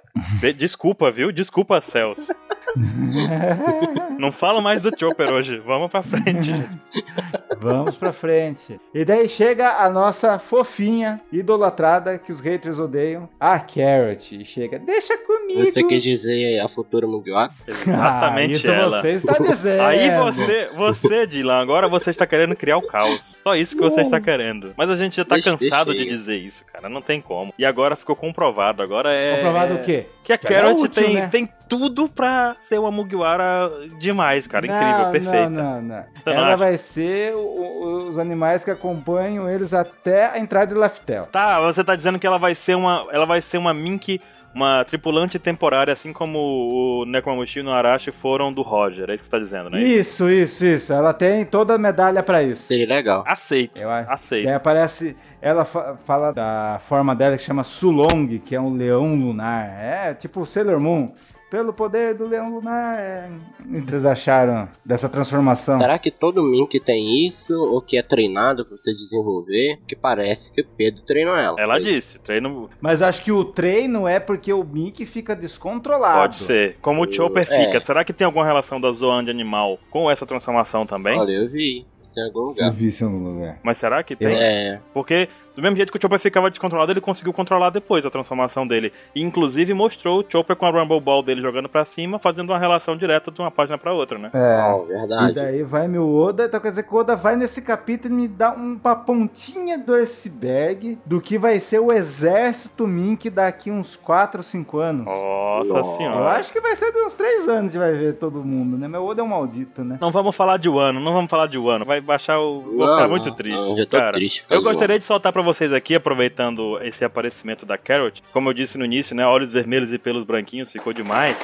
Desculpa, 0.57 1.11
viu? 1.11 1.31
Desculpa, 1.31 1.81
Celso. 1.81 2.33
Não 4.17 4.31
fala 4.31 4.61
mais 4.61 4.83
do 4.83 4.91
Chopper 4.97 5.29
hoje. 5.29 5.57
Vamos 5.59 5.89
pra 5.89 6.01
frente. 6.03 6.51
Vamos 7.59 7.95
pra 7.95 8.13
frente. 8.13 8.79
E 8.93 9.03
daí 9.03 9.27
chega 9.27 9.77
a 9.77 9.89
nossa 9.89 10.37
fofinha, 10.37 11.19
idolatrada, 11.31 12.17
que 12.19 12.31
os 12.31 12.39
haters 12.39 12.77
odeiam, 12.77 13.27
a 13.39 13.59
Carrot. 13.59 14.45
Chega, 14.45 14.77
deixa 14.77 15.17
comigo. 15.17 15.71
Você 15.71 15.83
quer 15.83 15.99
dizer 15.99 16.59
a 16.59 16.69
futura 16.69 17.07
Mugiwara? 17.07 17.51
Exatamente 17.67 18.51
ah, 18.51 18.55
isso 18.57 18.71
ela. 18.71 19.01
você 19.01 19.11
está 19.11 19.33
dizendo. 19.39 19.81
Aí 19.81 20.11
você, 20.11 20.69
você, 20.75 21.27
Dylan, 21.27 21.61
agora 21.61 21.87
você 21.87 22.11
está 22.11 22.27
querendo 22.27 22.55
criar 22.55 22.77
o 22.77 22.81
caos. 22.83 23.37
Só 23.43 23.55
isso 23.55 23.75
que 23.75 23.81
você 23.81 24.01
está 24.01 24.21
querendo. 24.21 24.73
Mas 24.77 24.89
a 24.89 24.95
gente 24.95 25.17
já 25.17 25.25
tá 25.25 25.35
Deixa- 25.35 25.51
cansado 25.51 25.91
deixa 25.91 26.05
de 26.05 26.09
dizer 26.11 26.37
isso, 26.37 26.63
cara. 26.65 26.87
Não 26.87 27.01
tem 27.01 27.19
como. 27.21 27.53
E 27.57 27.65
agora 27.65 27.95
ficou 27.95 28.15
comprovado. 28.15 28.83
Agora 28.83 29.11
é. 29.13 29.37
Comprovado 29.37 29.75
o 29.75 29.81
quê? 29.83 30.05
Que 30.23 30.33
a 30.33 30.37
Que 30.37 30.53
é 30.53 30.61
Carrot 30.61 30.81
útil, 30.83 31.03
tem, 31.03 31.15
né? 31.15 31.27
tem 31.27 31.49
tudo 31.67 32.07
pra 32.07 32.55
ser 32.59 32.79
uma 32.79 32.91
Mugiwara 32.91 33.71
demais, 34.07 34.47
cara. 34.47 34.65
Incrível, 34.65 34.97
Não, 35.05 35.11
perfeita. 35.11 35.49
Não, 35.49 35.63
não, 35.63 35.81
não. 35.81 36.05
não 36.25 36.33
Ela 36.33 36.47
acha? 36.47 36.57
vai 36.57 36.77
ser 36.77 37.35
o- 37.35 37.39
o- 37.39 38.09
os 38.09 38.17
animais 38.17 38.63
que 38.63 38.71
acompanham 38.71 39.49
eles 39.49 39.73
até 39.73 40.25
a 40.31 40.39
entrada 40.39 40.73
de 40.73 40.79
Laftel. 40.79 41.25
Tá, 41.25 41.59
você 41.61 41.83
tá 41.83 41.95
dizendo 41.95 42.17
que 42.19 42.25
ela 42.27 42.37
vai 42.39 42.55
ser 42.55 42.75
uma. 42.75 43.05
Ela 43.11 43.25
vai 43.25 43.41
ser 43.41 43.57
uma 43.57 43.73
Mink 43.73 44.19
uma 44.55 44.83
tripulante 44.85 45.37
temporária, 45.37 45.93
assim 45.93 46.11
como 46.11 46.39
o 46.39 47.05
Nekomamushi 47.05 47.59
e 47.59 47.61
o 47.61 47.65
Noarashi 47.65 48.11
foram 48.11 48.51
do 48.51 48.63
Roger. 48.63 49.07
É 49.07 49.13
isso 49.13 49.19
que 49.23 49.25
você 49.25 49.31
tá 49.31 49.37
dizendo, 49.39 49.69
né? 49.69 49.79
Isso, 49.83 50.27
isso, 50.31 50.65
isso. 50.65 50.91
Ela 50.91 51.13
tem 51.13 51.45
toda 51.45 51.75
a 51.75 51.77
medalha 51.77 52.23
pra 52.23 52.41
isso. 52.41 52.63
Seria 52.63 52.87
legal. 52.87 53.23
Aceito. 53.27 53.77
Eu. 53.79 53.91
Aceito. 53.91 54.45
Daí 54.45 54.55
aparece. 54.55 55.15
Ela 55.39 55.63
fa- 55.63 55.95
fala 56.07 56.31
da 56.31 56.81
forma 56.89 57.13
dela 57.15 57.37
que 57.37 57.43
chama 57.43 57.63
Sulong, 57.63 58.39
que 58.43 58.55
é 58.55 58.59
um 58.59 58.73
leão 58.75 59.13
lunar. 59.15 59.67
É 59.79 60.13
tipo 60.15 60.43
Sailor 60.43 60.79
Moon. 60.79 61.11
Pelo 61.49 61.71
poder 61.71 62.13
do 62.13 62.27
leão 62.27 62.49
lunar. 62.53 62.99
É... 62.99 63.29
O 63.65 63.81
que 63.81 63.89
vocês 63.89 64.03
acharam 64.03 64.67
dessa 64.85 65.07
transformação? 65.07 65.79
Será 65.79 65.97
que 65.97 66.11
todo 66.11 66.43
Mink 66.43 66.77
tem 66.81 67.25
isso? 67.25 67.53
Ou 67.53 67.81
que 67.81 67.97
é 67.97 68.03
treinado 68.03 68.65
pra 68.65 68.75
você 68.75 68.93
desenvolver? 68.93 69.79
Que 69.87 69.95
parece 69.95 70.51
que 70.51 70.59
o 70.61 70.65
Pedro 70.65 71.01
treinou 71.03 71.35
ela. 71.37 71.55
Ela 71.59 71.79
disse, 71.79 72.19
treino 72.19 72.69
Mas 72.81 73.01
acho 73.01 73.23
que 73.23 73.31
o 73.31 73.45
treino 73.45 74.05
é 74.07 74.19
porque 74.19 74.51
o 74.51 74.63
Mickey 74.63 75.05
fica 75.05 75.33
descontrolado. 75.35 76.19
pode 76.19 76.35
ser. 76.35 76.75
Como 76.81 77.03
o 77.05 77.11
Chopper 77.11 77.47
É. 77.49 77.65
fica, 77.65 77.79
será 77.79 78.03
que 78.03 78.11
tem 78.11 78.25
alguma 78.25 78.45
relação 78.45 78.79
da 78.81 78.91
Zoan 78.91 79.23
de 79.23 79.31
animal 79.31 79.79
com 79.89 80.11
essa 80.11 80.25
transformação 80.25 80.85
também? 80.85 81.17
Olha, 81.17 81.31
eu 81.31 81.49
vi. 81.49 81.85
Em 82.17 82.21
algum 82.23 82.39
Eu 82.39 82.45
lugar. 82.47 82.71
vi 82.71 82.87
isso 82.87 83.03
em 83.03 83.07
algum 83.07 83.23
lugar. 83.23 83.59
Mas 83.63 83.77
será 83.77 84.01
que 84.03 84.15
tem? 84.15 84.35
É, 84.35 84.81
Porque 84.93 85.29
do 85.57 85.61
mesmo 85.63 85.75
jeito 85.75 85.91
que 85.91 85.97
o 85.97 86.01
Chopper 86.01 86.19
ficava 86.19 86.49
descontrolado, 86.49 86.91
ele 86.91 87.01
conseguiu 87.01 87.33
controlar 87.33 87.71
depois 87.71 88.05
a 88.05 88.09
transformação 88.11 88.65
dele. 88.67 88.93
E 89.15 89.21
inclusive 89.23 89.73
mostrou 89.73 90.19
o 90.21 90.25
Chopper 90.31 90.55
com 90.55 90.67
a 90.67 90.69
Rumble 90.69 91.01
Ball 91.01 91.23
dele 91.23 91.41
jogando 91.41 91.67
pra 91.67 91.83
cima, 91.83 92.19
fazendo 92.19 92.51
uma 92.51 92.59
relação 92.59 92.95
direta 92.95 93.31
de 93.31 93.41
uma 93.41 93.49
página 93.49 93.77
pra 93.77 93.91
outra, 93.91 94.19
né? 94.19 94.29
É. 94.33 94.83
E 94.83 94.87
verdade. 94.87 95.33
daí 95.33 95.63
vai 95.63 95.87
meu 95.87 96.07
Oda, 96.15 96.45
então 96.45 96.59
quer 96.59 96.69
dizer 96.69 96.83
que 96.83 96.93
o 96.93 96.97
Oda 96.99 97.15
vai 97.15 97.35
nesse 97.35 97.61
capítulo 97.61 98.13
e 98.13 98.17
me 98.17 98.27
dá 98.27 98.51
uma 98.53 98.95
pontinha 98.95 99.77
do 99.79 99.95
iceberg 99.95 100.97
do 101.05 101.19
que 101.19 101.37
vai 101.37 101.59
ser 101.59 101.79
o 101.79 101.91
exército 101.91 102.85
Mink 102.87 103.29
daqui 103.29 103.71
uns 103.71 103.95
4 103.95 104.39
ou 104.39 104.43
5 104.43 104.77
anos. 104.77 105.05
Nossa 105.05 105.73
Nossa. 105.73 105.97
senhora. 105.97 106.17
Eu 106.19 106.27
acho 106.29 106.53
que 106.53 106.61
vai 106.61 106.75
ser 106.75 106.91
de 106.91 106.99
uns 107.01 107.13
3 107.15 107.47
anos 107.49 107.71
que 107.71 107.77
vai 107.79 107.93
ver 107.93 108.13
todo 108.15 108.43
mundo, 108.43 108.77
né? 108.77 108.87
Meu 108.87 109.03
Oda 109.05 109.21
é 109.21 109.23
um 109.23 109.27
maldito, 109.27 109.83
né? 109.83 109.97
Não 109.99 110.11
vamos 110.11 110.35
falar 110.35 110.57
de 110.57 110.69
Wano, 110.69 110.99
não 110.99 111.13
vamos 111.13 111.29
falar 111.29 111.47
de 111.47 111.57
Wano. 111.57 111.85
Vai 111.85 111.99
baixar 111.99 112.39
o. 112.39 112.61
Vou 112.61 112.77
Não, 112.85 112.95
ficar 112.95 113.07
muito 113.07 113.31
triste. 113.33 113.57
não, 113.57 113.75
já 113.75 113.85
tô 113.85 113.97
cara. 113.97 114.11
triste. 114.17 114.45
Eu 114.49 114.61
gostaria 114.61 114.99
de 114.99 115.05
soltar 115.05 115.33
pra 115.33 115.41
vocês 115.47 115.71
aqui, 115.71 115.95
aproveitando 115.95 116.77
esse 116.83 117.05
aparecimento 117.05 117.65
da 117.65 117.77
Carrot. 117.77 118.21
Como 118.33 118.49
eu 118.49 118.53
disse 118.53 118.77
no 118.77 118.83
início, 118.83 119.15
né? 119.15 119.25
Olhos 119.25 119.53
vermelhos 119.53 119.93
e 119.93 119.97
pelos 119.97 120.25
branquinhos, 120.25 120.69
ficou 120.69 120.91
demais. 120.91 121.37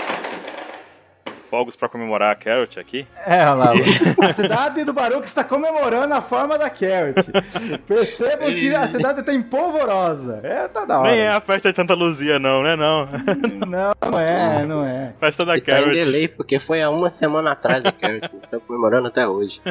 Fogos 1.54 1.76
pra 1.76 1.88
comemorar 1.88 2.32
a 2.32 2.36
Carrot 2.36 2.80
aqui. 2.80 3.06
É, 3.28 3.46
olha 3.46 3.54
lá. 3.54 3.74
a 4.28 4.34
cidade 4.34 4.84
do 4.84 4.92
Baruch 4.92 5.24
está 5.28 5.44
comemorando 5.44 6.12
a 6.12 6.20
forma 6.20 6.58
da 6.58 6.68
Carrot. 6.68 7.14
Percebam 7.86 8.52
que 8.52 8.74
a 8.74 8.88
cidade 8.88 9.20
está 9.20 9.32
empolvorosa. 9.32 10.40
É, 10.42 10.68
tá 10.68 10.84
da 10.84 11.00
hora. 11.00 11.12
Nem 11.12 11.20
é 11.20 11.30
a 11.30 11.40
festa 11.40 11.70
de 11.70 11.76
Santa 11.76 11.94
Luzia, 11.94 12.40
não, 12.40 12.64
né? 12.64 12.76
Não. 12.76 13.06
Não, 13.68 13.94
não 14.12 14.20
é, 14.20 14.66
não 14.66 14.84
é. 14.84 15.14
festa 15.20 15.46
da 15.46 15.56
E 15.56 15.62
tá 15.62 15.74
em 15.74 15.76
Carrot. 15.76 15.94
delay, 15.94 16.28
porque 16.28 16.60
foi 16.60 16.82
há 16.82 16.90
uma 16.90 17.12
semana 17.12 17.52
atrás 17.52 17.86
a 17.86 17.92
Carrot. 17.92 18.32
Estão 18.42 18.60
comemorando 18.62 19.10
até 19.10 19.28
hoje. 19.28 19.62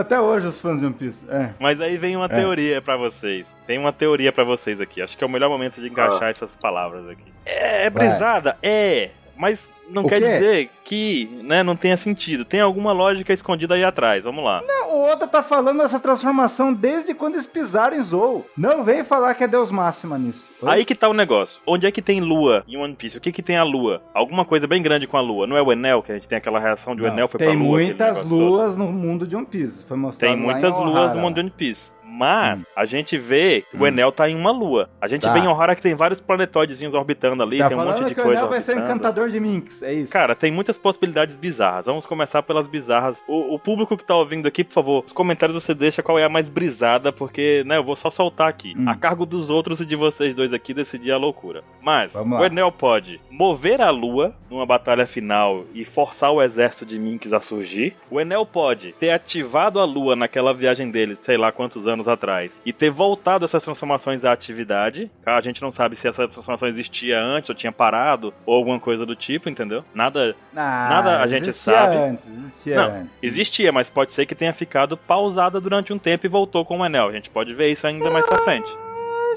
Até 0.00 0.18
hoje 0.18 0.46
os 0.46 0.58
fãs 0.58 0.80
de 0.80 0.86
One 0.86 0.94
Piece. 0.94 1.30
É. 1.30 1.50
Mas 1.60 1.78
aí 1.82 1.98
vem 1.98 2.16
uma 2.16 2.24
É. 2.24 2.28
teoria 2.28 2.80
pra 2.80 2.96
vocês. 2.96 3.54
Tem 3.66 3.78
uma 3.78 3.92
teoria 3.92 4.32
pra 4.32 4.44
vocês 4.44 4.80
aqui. 4.80 5.02
Acho 5.02 5.14
que 5.14 5.22
é 5.22 5.26
o 5.26 5.30
melhor 5.30 5.50
momento 5.50 5.78
de 5.78 5.88
encaixar 5.88 6.30
essas 6.30 6.56
palavras 6.56 7.06
aqui. 7.06 7.30
É, 7.44 7.84
é 7.84 7.90
brisada? 7.90 8.56
É. 8.62 9.10
Mas 9.38 9.70
não 9.88 10.02
O 10.02 10.08
quer 10.08 10.20
quê? 10.20 10.26
dizer 10.28 10.70
que 10.84 11.40
né, 11.44 11.62
não 11.62 11.76
tenha 11.76 11.96
sentido. 11.96 12.44
Tem 12.44 12.60
alguma 12.60 12.92
lógica 12.92 13.32
escondida 13.32 13.74
aí 13.74 13.84
atrás. 13.84 14.22
Vamos 14.24 14.44
lá. 14.44 14.60
O 14.90 15.02
Oda 15.04 15.26
tá 15.28 15.42
falando 15.42 15.78
dessa 15.78 16.00
transformação 16.00 16.72
desde 16.72 17.14
quando 17.14 17.34
eles 17.34 17.46
pisaram 17.46 17.96
em 17.96 18.02
Zou. 18.02 18.44
Não 18.56 18.82
vem 18.82 19.04
falar 19.04 19.34
que 19.34 19.44
é 19.44 19.48
Deus 19.48 19.70
Máxima 19.70 20.18
nisso. 20.18 20.50
Oi? 20.60 20.68
Aí 20.70 20.84
que 20.84 20.94
tá 20.94 21.08
o 21.08 21.14
negócio. 21.14 21.60
Onde 21.66 21.86
é 21.86 21.90
que 21.92 22.02
tem 22.02 22.20
lua 22.20 22.64
em 22.66 22.76
One 22.76 22.94
Piece? 22.94 23.16
O 23.16 23.20
que 23.20 23.30
que 23.32 23.42
tem 23.42 23.56
a 23.56 23.64
lua? 23.64 24.02
Alguma 24.12 24.44
coisa 24.44 24.66
bem 24.66 24.82
grande 24.82 25.06
com 25.06 25.16
a 25.16 25.20
lua. 25.20 25.46
Não 25.46 25.56
é 25.56 25.62
o 25.62 25.72
Enel, 25.72 26.02
que 26.02 26.10
a 26.10 26.16
gente 26.16 26.26
tem 26.26 26.36
aquela 26.38 26.58
reação 26.58 26.96
de 26.96 27.02
o 27.02 27.06
Não, 27.06 27.12
Enel 27.12 27.28
foi 27.28 27.38
tem 27.38 27.48
pra 27.50 27.56
lua. 27.58 27.76
aquele 27.78 27.88
muitas 27.90 28.08
negócio 28.08 28.28
todo. 28.28 28.44
luas 28.44 28.76
no 28.76 28.86
mundo 28.92 29.26
de 29.26 29.36
One 29.36 29.46
Piece. 29.46 29.84
Foi 29.84 29.96
mostrado 29.96 30.34
Tem 30.34 30.42
muitas 30.42 30.78
luas 30.80 31.14
no 31.14 31.22
mundo 31.22 31.34
de 31.34 31.40
One 31.42 31.50
Piece. 31.50 31.94
Mas 32.18 32.60
Hum. 32.60 32.64
a 32.74 32.84
gente 32.84 33.16
vê 33.16 33.64
que 33.70 33.76
o 33.76 33.82
Hum. 33.82 33.86
Enel 33.86 34.10
tá 34.10 34.28
em 34.28 34.34
uma 34.34 34.50
lua. 34.50 34.90
A 35.00 35.06
gente 35.06 35.22
Tá. 35.22 35.32
vê 35.32 35.38
em 35.38 35.46
Ohara 35.46 35.76
que 35.76 35.82
tem 35.82 35.94
vários 35.94 36.20
planetoidezinhos 36.20 36.94
orbitando 36.94 37.42
ali, 37.42 37.58
Tá 37.58 37.68
tem 37.68 37.78
um 37.78 37.84
monte 37.84 38.04
de 38.04 38.14
que 38.14 38.20
o 38.20 38.24
coisa 38.24 38.40
Enel 38.40 38.48
vai 38.50 38.60
ser 38.60 38.76
encantador 38.76 39.28
de 39.28 39.38
Minx, 39.38 39.82
é 39.82 39.92
isso? 39.92 40.12
Cara, 40.12 40.34
tem 40.34 40.50
muitas 40.50 40.76
possibilidades 40.76 41.36
bizarras. 41.36 41.86
Vamos 41.86 42.04
começar 42.06 42.42
pelas 42.42 42.66
bizarras. 42.66 43.22
O, 43.28 43.54
o 43.54 43.58
público 43.58 43.96
que 43.96 44.04
tá 44.04 44.16
ouvindo 44.16 44.46
aqui, 44.48 44.64
por 44.64 44.72
favor, 44.72 45.02
nos 45.04 45.12
comentários 45.12 45.62
você 45.62 45.74
deixa 45.74 46.02
qual 46.02 46.18
é 46.18 46.24
a 46.24 46.28
mais 46.28 46.50
brisada, 46.50 47.12
porque, 47.12 47.62
né, 47.66 47.76
eu 47.76 47.84
vou 47.84 47.94
só 47.96 48.10
soltar 48.10 48.48
aqui. 48.48 48.74
Hum. 48.76 48.88
A 48.88 48.96
cargo 48.96 49.24
dos 49.24 49.50
outros 49.50 49.80
e 49.80 49.86
de 49.86 49.94
vocês 49.94 50.34
dois 50.34 50.52
aqui 50.52 50.74
decidir 50.74 51.12
a 51.12 51.16
loucura. 51.16 51.62
Mas, 51.80 52.14
o. 52.14 52.44
Enel 52.44 52.72
pode 52.72 53.20
mover 53.30 53.80
a 53.80 53.90
lua 53.90 54.34
numa 54.50 54.66
batalha 54.66 55.06
final 55.06 55.64
e 55.74 55.84
forçar 55.84 56.32
o 56.32 56.42
exército 56.42 56.86
de 56.86 56.98
Minks 56.98 57.32
a 57.32 57.40
surgir. 57.40 57.94
O 58.10 58.20
Enel 58.20 58.44
pode 58.46 58.92
ter 58.92 59.10
ativado 59.10 59.78
a 59.78 59.84
lua 59.84 60.16
naquela 60.16 60.52
viagem 60.54 60.90
dele, 60.90 61.16
sei 61.22 61.36
lá 61.36 61.52
quantos 61.52 61.86
anos 61.86 62.07
atrás, 62.08 62.50
e 62.64 62.72
ter 62.72 62.90
voltado 62.90 63.44
essas 63.44 63.62
transformações 63.62 64.24
à 64.24 64.32
atividade. 64.32 65.10
Tá? 65.24 65.36
A 65.36 65.40
gente 65.40 65.62
não 65.62 65.70
sabe 65.70 65.96
se 65.96 66.08
essa 66.08 66.26
transformação 66.26 66.68
existia 66.68 67.20
antes 67.20 67.50
ou 67.50 67.54
tinha 67.56 67.72
parado, 67.72 68.32
ou 68.46 68.56
alguma 68.56 68.80
coisa 68.80 69.04
do 69.04 69.14
tipo, 69.14 69.48
entendeu? 69.48 69.84
Nada 69.94 70.34
Ah, 70.54 70.88
Nada 70.90 71.22
a 71.22 71.26
gente 71.26 71.52
sabe. 71.52 71.96
Antes, 71.96 72.26
existia 72.26 72.76
Não, 72.76 72.94
antes. 73.00 73.18
Existia, 73.22 73.72
mas 73.72 73.90
pode 73.90 74.12
ser 74.12 74.26
que 74.26 74.34
tenha 74.34 74.52
ficado 74.52 74.96
pausada 74.96 75.60
durante 75.60 75.92
um 75.92 75.98
tempo 75.98 76.26
e 76.26 76.28
voltou 76.28 76.64
com 76.64 76.78
o 76.78 76.86
Enel. 76.86 77.08
A 77.08 77.12
gente 77.12 77.30
pode 77.30 77.54
ver 77.54 77.70
isso 77.70 77.86
ainda 77.86 78.10
mais 78.10 78.26
pra 78.26 78.38
frente. 78.38 78.70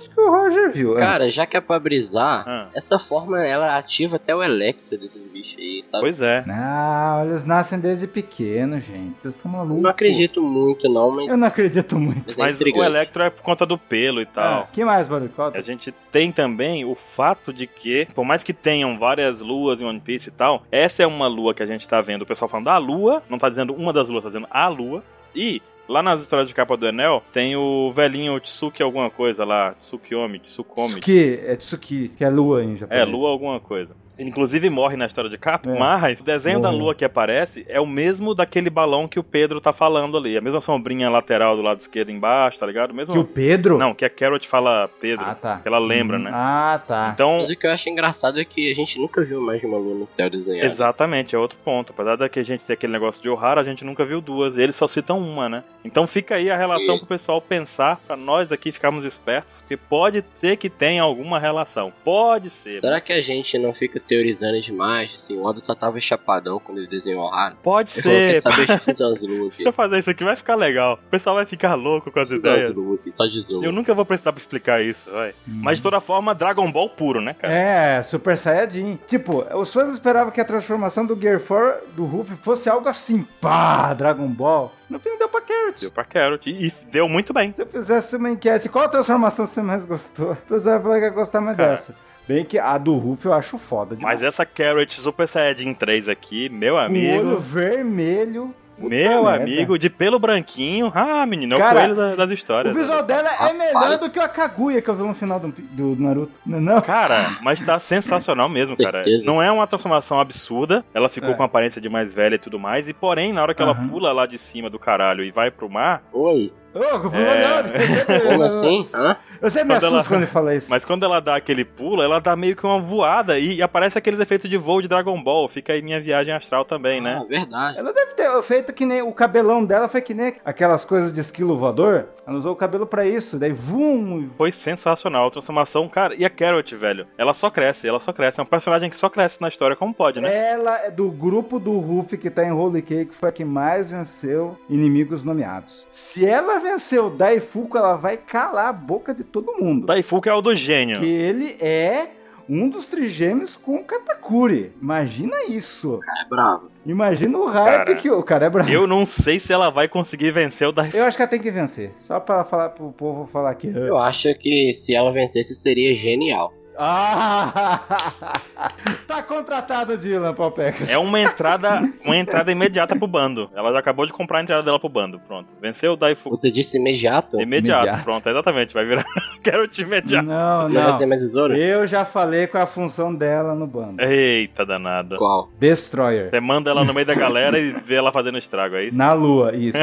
Acho 0.02 0.10
que 0.10 0.20
o 0.22 0.30
Roger 0.32 0.72
viu. 0.72 0.98
é. 0.98 1.00
Cara, 1.00 1.30
já 1.30 1.46
que 1.46 1.56
é 1.56 1.62
pra 1.62 1.80
brisar, 1.80 2.44
Ah, 2.48 2.68
essa 2.76 2.98
forma 3.00 3.46
ela 3.46 3.78
ativa 3.78 4.16
até 4.18 4.36
o 4.36 4.42
Electro 4.44 4.98
desses 4.98 5.32
bichos 5.32 5.56
aí, 5.58 5.84
sabe? 5.86 6.02
pois 6.02 6.22
é. 6.22 6.44
Não, 6.46 7.26
eles 7.26 7.46
nascem 7.46 7.80
desde 7.80 8.08
pequeno, 8.08 8.80
gente. 8.80 9.16
Vocês 9.22 9.36
estão 9.36 9.52
malucos. 9.52 9.82
Não 9.82 9.90
acredito 9.90 10.42
muito, 10.42 10.90
não, 10.90 11.12
mas. 11.12 11.28
Eu 11.30 11.38
não 11.38 11.48
acredito 11.48 11.98
muito. 12.00 12.36
mas 12.38 12.60
é 12.62 12.66
Mas 12.66 12.74
o. 12.76 12.84
Electro 12.84 13.24
é 13.24 13.30
por 13.30 13.42
conta 13.44 13.66
do 13.66 13.78
pelo 13.78 14.22
e 14.22 14.26
tal. 14.26 14.62
Ah, 14.64 14.68
que 14.74 14.84
mais, 14.84 15.08
Barucota? 15.08 15.58
A 15.58 15.62
gente 15.62 15.92
tem 16.12 16.32
também 16.32 16.84
o 16.84 16.96
fato 16.96 17.54
de 17.54 17.68
que, 17.68 18.08
por 18.16 18.26
mais 18.26 18.44
que 18.44 18.54
tenham 18.54 18.98
várias 18.98 19.40
luas 19.42 19.82
em 19.82 19.86
One 19.86 20.00
Piece 20.00 20.30
e 20.30 20.32
tal, 20.32 20.64
essa 20.72 21.04
é 21.04 21.08
uma 21.08 21.28
lua 21.28 21.54
que 21.54 21.64
a 21.64 21.66
gente 21.66 21.88
tá 21.88 22.02
vendo 22.02 22.24
o 22.24 22.26
pessoal 22.26 22.50
falando 22.50 22.66
da 22.66 22.78
lua, 22.78 23.22
não 23.30 23.38
tá 23.40 23.50
dizendo 23.50 23.74
uma 23.74 23.94
das 23.94 24.10
luas, 24.10 24.24
tá 24.24 24.30
dizendo 24.30 24.48
a 24.50 24.68
lua. 24.68 25.04
E 25.34 25.62
lá 25.92 26.02
nas 26.02 26.22
histórias 26.22 26.48
de 26.48 26.56
capa 26.56 26.76
do 26.78 26.88
Enel, 26.88 27.22
tem 27.34 27.56
o 27.56 27.92
velhinho 27.94 28.40
Tsuki 28.40 28.82
alguma 28.82 29.10
coisa 29.10 29.44
lá, 29.44 29.74
Tsukiyomi, 29.84 30.40
Tsukomi. 30.40 30.94
Tsuki, 30.96 31.40
é 31.46 31.56
Tsuki, 31.56 32.08
que 32.18 32.24
é 32.24 32.30
lua 32.30 32.64
em 32.64 32.74
É, 32.74 32.78
japonês. 32.78 33.10
lua 33.10 33.30
alguma 33.30 33.60
coisa. 33.60 33.96
Inclusive 34.20 34.70
morre 34.70 34.96
na 34.96 35.06
história 35.06 35.30
de 35.30 35.38
capa, 35.38 35.70
É. 35.70 35.78
mas 35.78 36.20
o 36.20 36.24
desenho 36.24 36.60
da 36.60 36.70
Morre. 36.72 36.84
lua 36.84 36.96
que 36.96 37.06
aparece 37.06 37.66
é 37.68 37.80
o 37.80 37.86
mesmo 37.88 38.34
daquele 38.36 38.70
balão 38.70 39.08
que 39.08 39.20
o 39.20 39.24
Pedro 39.24 39.60
tá 39.62 39.72
falando 39.74 40.18
ali. 40.18 40.38
A 40.38 40.42
mesma 40.42 40.62
sombrinha 40.62 41.10
lateral 41.10 41.56
do 41.56 41.62
lado 41.62 41.80
esquerdo 41.80 42.12
embaixo, 42.12 42.60
tá 42.60 42.66
ligado? 42.66 42.92
O 42.92 42.96
Mesmo... 42.96 43.14
Que 43.14 43.20
o 43.20 43.24
Pedro? 43.26 43.78
Não, 43.78 43.94
que 43.94 44.06
a 44.06 44.10
Carrot 44.10 44.48
fala 44.48 44.90
Pedro. 45.00 45.26
Ah, 45.26 45.36
tá. 45.36 45.58
que 45.60 45.68
ela 45.68 45.80
lembra, 45.80 46.18
Hum, 46.18 46.24
né? 46.24 46.32
Ah, 46.34 46.82
tá. 46.88 47.12
Então, 47.14 47.38
Mas 47.40 47.50
o 47.50 47.56
que 47.56 47.66
eu 47.68 47.72
acho 47.72 47.90
engraçado 47.90 48.40
é 48.40 48.46
que 48.46 48.72
a 48.72 48.76
gente 48.76 49.00
nunca 49.00 49.24
viu 49.24 49.42
mais 49.42 49.60
de 49.60 49.66
uma 49.66 49.78
lua 49.78 49.96
no 49.96 50.10
céu 50.10 50.30
desenhado. 50.30 50.66
exatamente, 50.66 51.36
é 51.36 51.40
outro 51.40 51.58
ponto. 51.64 51.92
Apesar 51.94 52.16
da 52.18 52.28
que 52.30 52.40
a 52.40 52.44
gente 52.44 52.64
ter 52.66 52.74
aquele 52.74 52.92
negócio 52.94 53.22
de 53.22 53.30
Ohara, 53.30 53.62
a 53.62 53.64
gente 53.64 53.84
nunca 53.86 54.04
viu 54.06 54.20
duas. 54.22 54.58
E 54.58 54.62
eles 54.62 54.76
só 54.76 54.88
citam 54.88 55.20
uma, 55.20 55.48
né? 55.48 55.64
Então 55.86 56.06
fica 56.06 56.36
aí 56.36 56.50
a 56.52 56.58
relação 56.58 56.96
E- 56.96 57.00
pro 57.00 57.08
pessoal 57.08 57.42
pensar, 57.42 57.98
pra 58.06 58.16
nós 58.16 58.52
aqui 58.52 58.72
ficarmos 58.72 59.06
espertos, 59.06 59.62
porque 59.62 59.78
pode 59.78 60.22
ter 60.22 60.58
que 60.58 60.70
tenha 60.70 61.02
alguma 61.04 61.40
relação. 61.40 61.92
Pode 62.04 62.50
ser. 62.50 62.82
Será 62.82 63.00
que 63.00 63.14
a 63.14 63.22
gente 63.22 63.58
não 63.58 63.74
fica 63.74 64.00
teorizando 64.04 64.60
demais? 64.62 65.12
Assim, 65.24 65.38
o 65.38 65.44
Oda 65.44 65.60
só 65.64 65.74
tava 65.76 66.00
chapadão 66.00 66.60
quando 66.60 66.80
ele 66.80 66.88
desenhou 66.88 67.24
o 67.26 67.34
Hara. 67.34 67.56
Pode 67.62 67.92
Ele 67.94 68.02
falou, 68.02 68.18
quer 68.18 68.32
ser. 68.32 68.42
saber, 68.42 68.68
deixa 69.50 69.64
eu 69.70 69.74
fazer 69.74 70.00
isso 70.00 70.10
aqui, 70.10 70.24
vai 70.24 70.36
ficar 70.36 70.56
legal. 70.56 71.00
O 71.06 71.10
pessoal 71.10 71.36
vai 71.36 71.46
ficar 71.46 71.76
louco 71.76 72.12
com 72.12 72.20
as 72.20 72.30
ideias. 72.32 72.74
só 73.16 73.26
de 73.26 73.42
zoom. 73.42 73.64
Eu 73.64 73.72
nunca 73.72 73.94
vou 73.94 74.06
precisar 74.06 74.32
pra 74.34 74.40
explicar 74.42 74.82
isso, 74.82 75.10
vai. 75.12 75.30
Hum. 75.48 75.62
Mas 75.64 75.78
de 75.78 75.84
toda 75.84 76.00
forma, 76.00 76.34
Dragon 76.36 76.72
Ball 76.72 76.90
puro, 76.90 77.22
né, 77.22 77.34
cara? 77.34 77.54
É, 77.54 78.04
Super 78.04 78.38
Saiyajin. 78.38 79.00
Tipo, 79.08 79.46
os 79.58 79.72
fãs 79.72 79.92
esperavam 79.92 80.32
que 80.32 80.42
a 80.42 80.46
transformação 80.46 81.06
do 81.06 81.20
Gear 81.20 81.40
4 81.40 81.88
do 81.96 82.06
Ruff 82.06 82.36
fosse 82.38 82.70
algo 82.70 82.88
assim, 82.88 83.26
pá, 83.40 83.94
Dragon 83.94 84.28
Ball. 84.28 84.74
No 84.90 85.00
fim 85.00 85.18
deu 85.18 85.30
pra 85.30 85.40
Carrot. 85.42 85.80
Deu 85.80 85.92
pra 85.92 86.04
Carrot. 86.04 86.50
E, 86.50 86.68
e 86.68 86.74
deu 86.92 87.08
muito 87.08 87.34
bem. 87.34 87.54
Se 87.54 87.62
eu 87.62 87.66
fizesse 87.66 88.18
uma 88.18 88.30
enquete, 88.30 88.68
qual 88.68 88.90
transformação 88.90 89.46
você 89.46 89.62
mais 89.62 89.86
gostou? 89.86 90.34
O 90.34 90.36
pessoal 90.36 90.76
vai 90.76 90.84
falar 90.84 91.00
que 91.00 91.06
ia 91.06 91.10
gostar 91.12 91.40
mais 91.42 91.56
Cara. 91.56 91.72
dessa. 91.72 91.96
Bem 92.34 92.46
que 92.46 92.58
a 92.60 92.78
do 92.78 92.96
Ruff 92.96 93.26
eu 93.26 93.34
acho 93.34 93.58
foda 93.58 93.96
demais. 93.96 94.16
Mas 94.22 94.24
essa 94.28 94.46
Carrot 94.46 94.94
Super 94.94 95.28
Saiyajin 95.28 95.74
3 95.74 96.08
aqui, 96.10 96.50
meu 96.50 96.76
O 96.76 96.78
amigo. 96.78 97.28
olho 97.28 97.40
vermelho. 97.40 98.56
puta 98.78 98.90
Meu 98.96 99.24
merda. 99.26 99.44
amigo, 99.44 99.78
de 99.78 99.90
pelo 99.92 100.18
branquinho. 100.18 100.92
Ah, 100.96 101.24
menino, 101.28 101.56
é 101.56 101.58
o 101.58 101.70
coelho 101.72 101.96
da- 101.96 102.16
das 102.16 102.32
histórias. 102.32 102.76
O 102.76 102.80
visual 102.80 103.02
né? 103.02 103.04
dela 103.04 103.30
é 103.30 103.32
Rapaz. 103.36 103.58
melhor 103.58 103.98
do 104.00 104.10
que 104.10 104.20
a 104.20 104.28
Kaguya 104.28 104.82
que 104.82 104.90
eu 104.90 104.96
vi 104.96 105.04
no 105.04 105.14
final 105.14 105.40
do, 105.40 105.50
do 105.72 106.02
Naruto. 106.02 106.32
Não, 106.48 106.58
é 106.58 106.62
não? 106.62 106.82
Cara, 106.82 107.38
mas 107.44 107.60
tá 107.62 107.78
sensacional 107.78 108.50
mesmo, 108.50 108.76
cara. 108.76 109.04
Não 109.24 109.40
é 109.44 109.52
uma 109.52 109.68
transformação 109.68 110.20
absurda. 110.20 110.84
Ela 110.96 111.10
ficou 111.10 111.30
É. 111.30 111.34
com 111.36 111.44
a 111.44 111.46
aparência 111.46 111.80
de 111.80 111.90
mais 111.90 112.12
velha 112.12 112.36
e 112.36 112.40
tudo 112.40 112.58
mais. 112.58 112.90
E 112.90 112.94
porém, 112.94 113.32
na 113.32 113.44
hora 113.44 113.54
que 113.54 113.62
ela 113.62 113.74
Aham. 113.74 113.88
pula 113.88 114.12
lá 114.14 114.26
de 114.26 114.40
cima 114.40 114.68
do 114.70 114.80
caralho 114.80 115.24
e 115.24 115.30
vai 115.32 115.52
pro 115.52 115.70
mar, 115.70 116.02
Oi. 116.12 116.52
Ô, 116.74 116.80
pula 117.02 117.14
É. 117.14 117.62
Como 118.32 118.44
assim? 118.44 118.88
Hã? 118.94 119.16
Eu 119.42 119.50
sempre 119.50 119.70
me 119.70 119.74
Quando 119.76 119.84
ela- 119.86 119.96
assusto 119.98 120.10
quando 120.14 120.22
ele 120.22 120.32
fala 120.32 120.56
isso. 120.56 120.70
Mas 120.70 120.86
quando 120.86 121.04
ela 121.04 121.20
dá 121.20 121.36
aquele 121.36 121.66
pulo, 121.66 122.02
ela 122.02 122.20
dá 122.20 122.36
meio 122.36 122.56
que 122.56 122.66
uma 122.66 122.80
voada 122.80 123.40
e, 123.40 123.56
e 123.56 123.62
aparece 123.62 123.98
aqueles 123.98 124.20
efeitos 124.20 124.50
de 124.50 124.58
voo 124.58 124.82
de 124.82 124.88
Dragon 124.88 125.22
Ball. 125.22 125.48
Fica 125.48 125.74
aí 125.74 125.82
minha 125.82 126.00
viagem 126.00 126.34
astral 126.34 126.64
também, 126.66 127.02
né? 127.02 127.20
Ah, 127.22 127.26
verdade. 127.28 127.78
Ela 127.80 127.92
deve 127.94 128.14
ter 128.14 128.42
feito 128.44 128.72
que 128.74 128.86
nem 128.86 129.02
o 129.02 129.12
cabelão 129.12 129.66
dela 129.66 129.88
foi 129.90 130.02
que 130.02 130.14
nem 130.14 130.36
aquelas 130.46 130.86
coisas 130.86 131.12
de 131.12 131.20
esquilo 131.20 131.58
voador. 131.58 132.06
Ela 132.28 132.38
usou 132.38 132.54
o 132.54 132.56
cabelo 132.56 132.86
pra 132.86 133.06
isso, 133.06 133.38
daí 133.40 133.52
vum. 133.52 134.30
Foi 134.38 134.52
sensacional 134.52 135.28
a 135.28 135.32
transformação, 135.32 135.90
cara. 135.90 136.14
E 136.16 136.24
a 136.24 136.30
Carrot, 136.30 136.76
velho, 136.76 137.08
ela 137.18 137.34
só 137.34 137.50
cresce, 137.50 137.88
ela 137.88 138.00
só 138.00 138.14
cresce. 138.14 138.40
É 138.40 138.44
um 138.44 138.46
personagem 138.46 138.90
que 138.90 138.96
só 138.96 139.10
cresce 139.10 139.42
na 139.42 139.48
história, 139.48 139.76
como 139.76 139.94
pode, 139.94 140.22
né? 140.22 140.52
Ela 140.52 140.86
é 140.86 140.92
do 140.92 141.10
grupo 141.10 141.60
do 141.60 141.80
Ruff 141.80 142.16
que 142.18 142.30
tá 142.30 142.46
em 142.46 142.52
Holy 142.52 142.82
Cake, 142.82 143.16
foi 143.16 143.30
a 143.30 143.32
que 143.32 143.44
mais 143.44 143.90
venceu 143.90 144.58
inimigos 144.70 145.24
nomeados. 145.24 145.86
Se 145.90 146.26
ela 146.26 146.60
venceu 146.60 147.08
o 147.08 147.10
Daifuku, 147.10 147.78
ela 147.78 147.96
vai 147.96 148.18
calar 148.18 148.68
a 148.68 148.74
boca 148.74 149.14
de 149.14 149.24
todo 149.32 149.54
mundo. 149.54 149.86
Daifuku 149.86 150.30
é 150.30 150.34
o 150.34 150.42
do 150.42 150.54
gênio. 150.54 151.00
Que 151.00 151.06
ele 151.06 151.56
é 151.60 152.10
um 152.50 152.70
dos 152.70 152.86
trigêmeos 152.86 153.56
com 153.56 153.76
o 153.76 153.84
Katakuri. 153.84 154.74
Imagina 154.82 155.46
isso. 155.48 156.00
É 156.24 156.30
bravo. 156.30 156.70
Imagina 156.86 157.38
o 157.38 157.46
hype 157.46 157.78
Cara, 157.78 157.96
que 157.96 158.10
o 158.10 158.24
cara 158.24 158.46
é 158.48 158.50
bravo. 158.50 158.70
Eu 158.70 158.88
não 158.88 159.06
sei 159.06 159.40
se 159.40 159.54
ela 159.54 159.70
vai 159.70 159.88
conseguir 159.88 160.32
vencer 160.32 160.68
o 160.68 160.72
Daifuku. 160.72 160.98
Eu 160.98 161.06
acho 161.06 161.16
que 161.16 161.24
ela 161.24 161.30
tem 161.30 161.40
que 161.40 161.52
vencer. 161.52 161.92
Só 162.00 162.20
pra 162.20 162.44
falar 162.44 162.70
pro 162.70 162.92
povo 162.92 163.28
falar 163.28 163.56
que. 163.56 163.68
Eu 163.68 163.98
acho 163.98 164.34
que 164.38 164.74
se 164.74 164.94
ela 164.94 165.12
vencesse 165.12 165.56
seria 165.56 165.96
genial. 165.96 166.54
Ah! 166.84 168.42
tá 169.08 169.22
contratado, 169.22 169.96
Dylan, 169.96 170.34
Palpecas. 170.34 170.90
É 170.90 170.98
uma 170.98 171.20
entrada, 171.20 171.88
uma 172.04 172.18
entrada 172.18 172.52
imediata 172.52 172.96
pro 172.96 173.08
bando. 173.08 173.52
Ela 173.56 173.72
já 173.72 173.80
acabou 173.80 174.08
de 174.08 174.12
comprar 174.12 174.40
a 174.40 174.42
entrada 174.42 174.64
dela 174.64 174.80
pro 174.80 174.90
bando. 174.90 175.20
Pronto. 175.20 175.48
Venceu 175.62 175.94
o 175.94 175.96
Daifuku. 175.96 176.38
Você 176.38 176.52
disse 176.52 176.78
imediato? 176.78 177.40
Imediato. 177.40 177.84
Imediato. 177.84 178.04
Pronto, 178.04 178.28
exatamente. 178.28 178.74
Vai 178.74 178.86
virar 178.86 179.06
Carrot 179.44 179.80
imediato. 179.80 180.26
Não, 180.28 180.70
Não 180.70 180.84
vai 180.84 180.98
ter 180.98 181.02
não. 181.02 181.10
mais 181.10 181.22
tesouro? 181.22 181.56
Eu 181.56 181.86
já 181.86 182.04
falei 182.04 182.48
qual 182.48 182.62
é 182.62 182.64
a 182.64 182.68
função 182.68 183.14
dela 183.14 183.54
no 183.54 183.68
bando. 183.68 184.02
Eita 184.02 184.66
danada. 184.66 185.18
Qual? 185.18 185.50
Destroyer. 185.60 186.32
Você 186.32 186.40
manda 186.40 186.72
ela 186.72 186.84
no 186.84 186.94
meio 186.96 187.06
da 187.06 187.14
galera 187.14 187.60
e 187.60 187.74
vê 187.74 187.96
ela 187.96 188.12
fazendo 188.12 188.40
estrago, 188.40 188.76
é 188.76 188.86
isso? 188.86 188.98
Na 188.98 189.14
lua, 189.14 189.56
isso. 189.56 189.78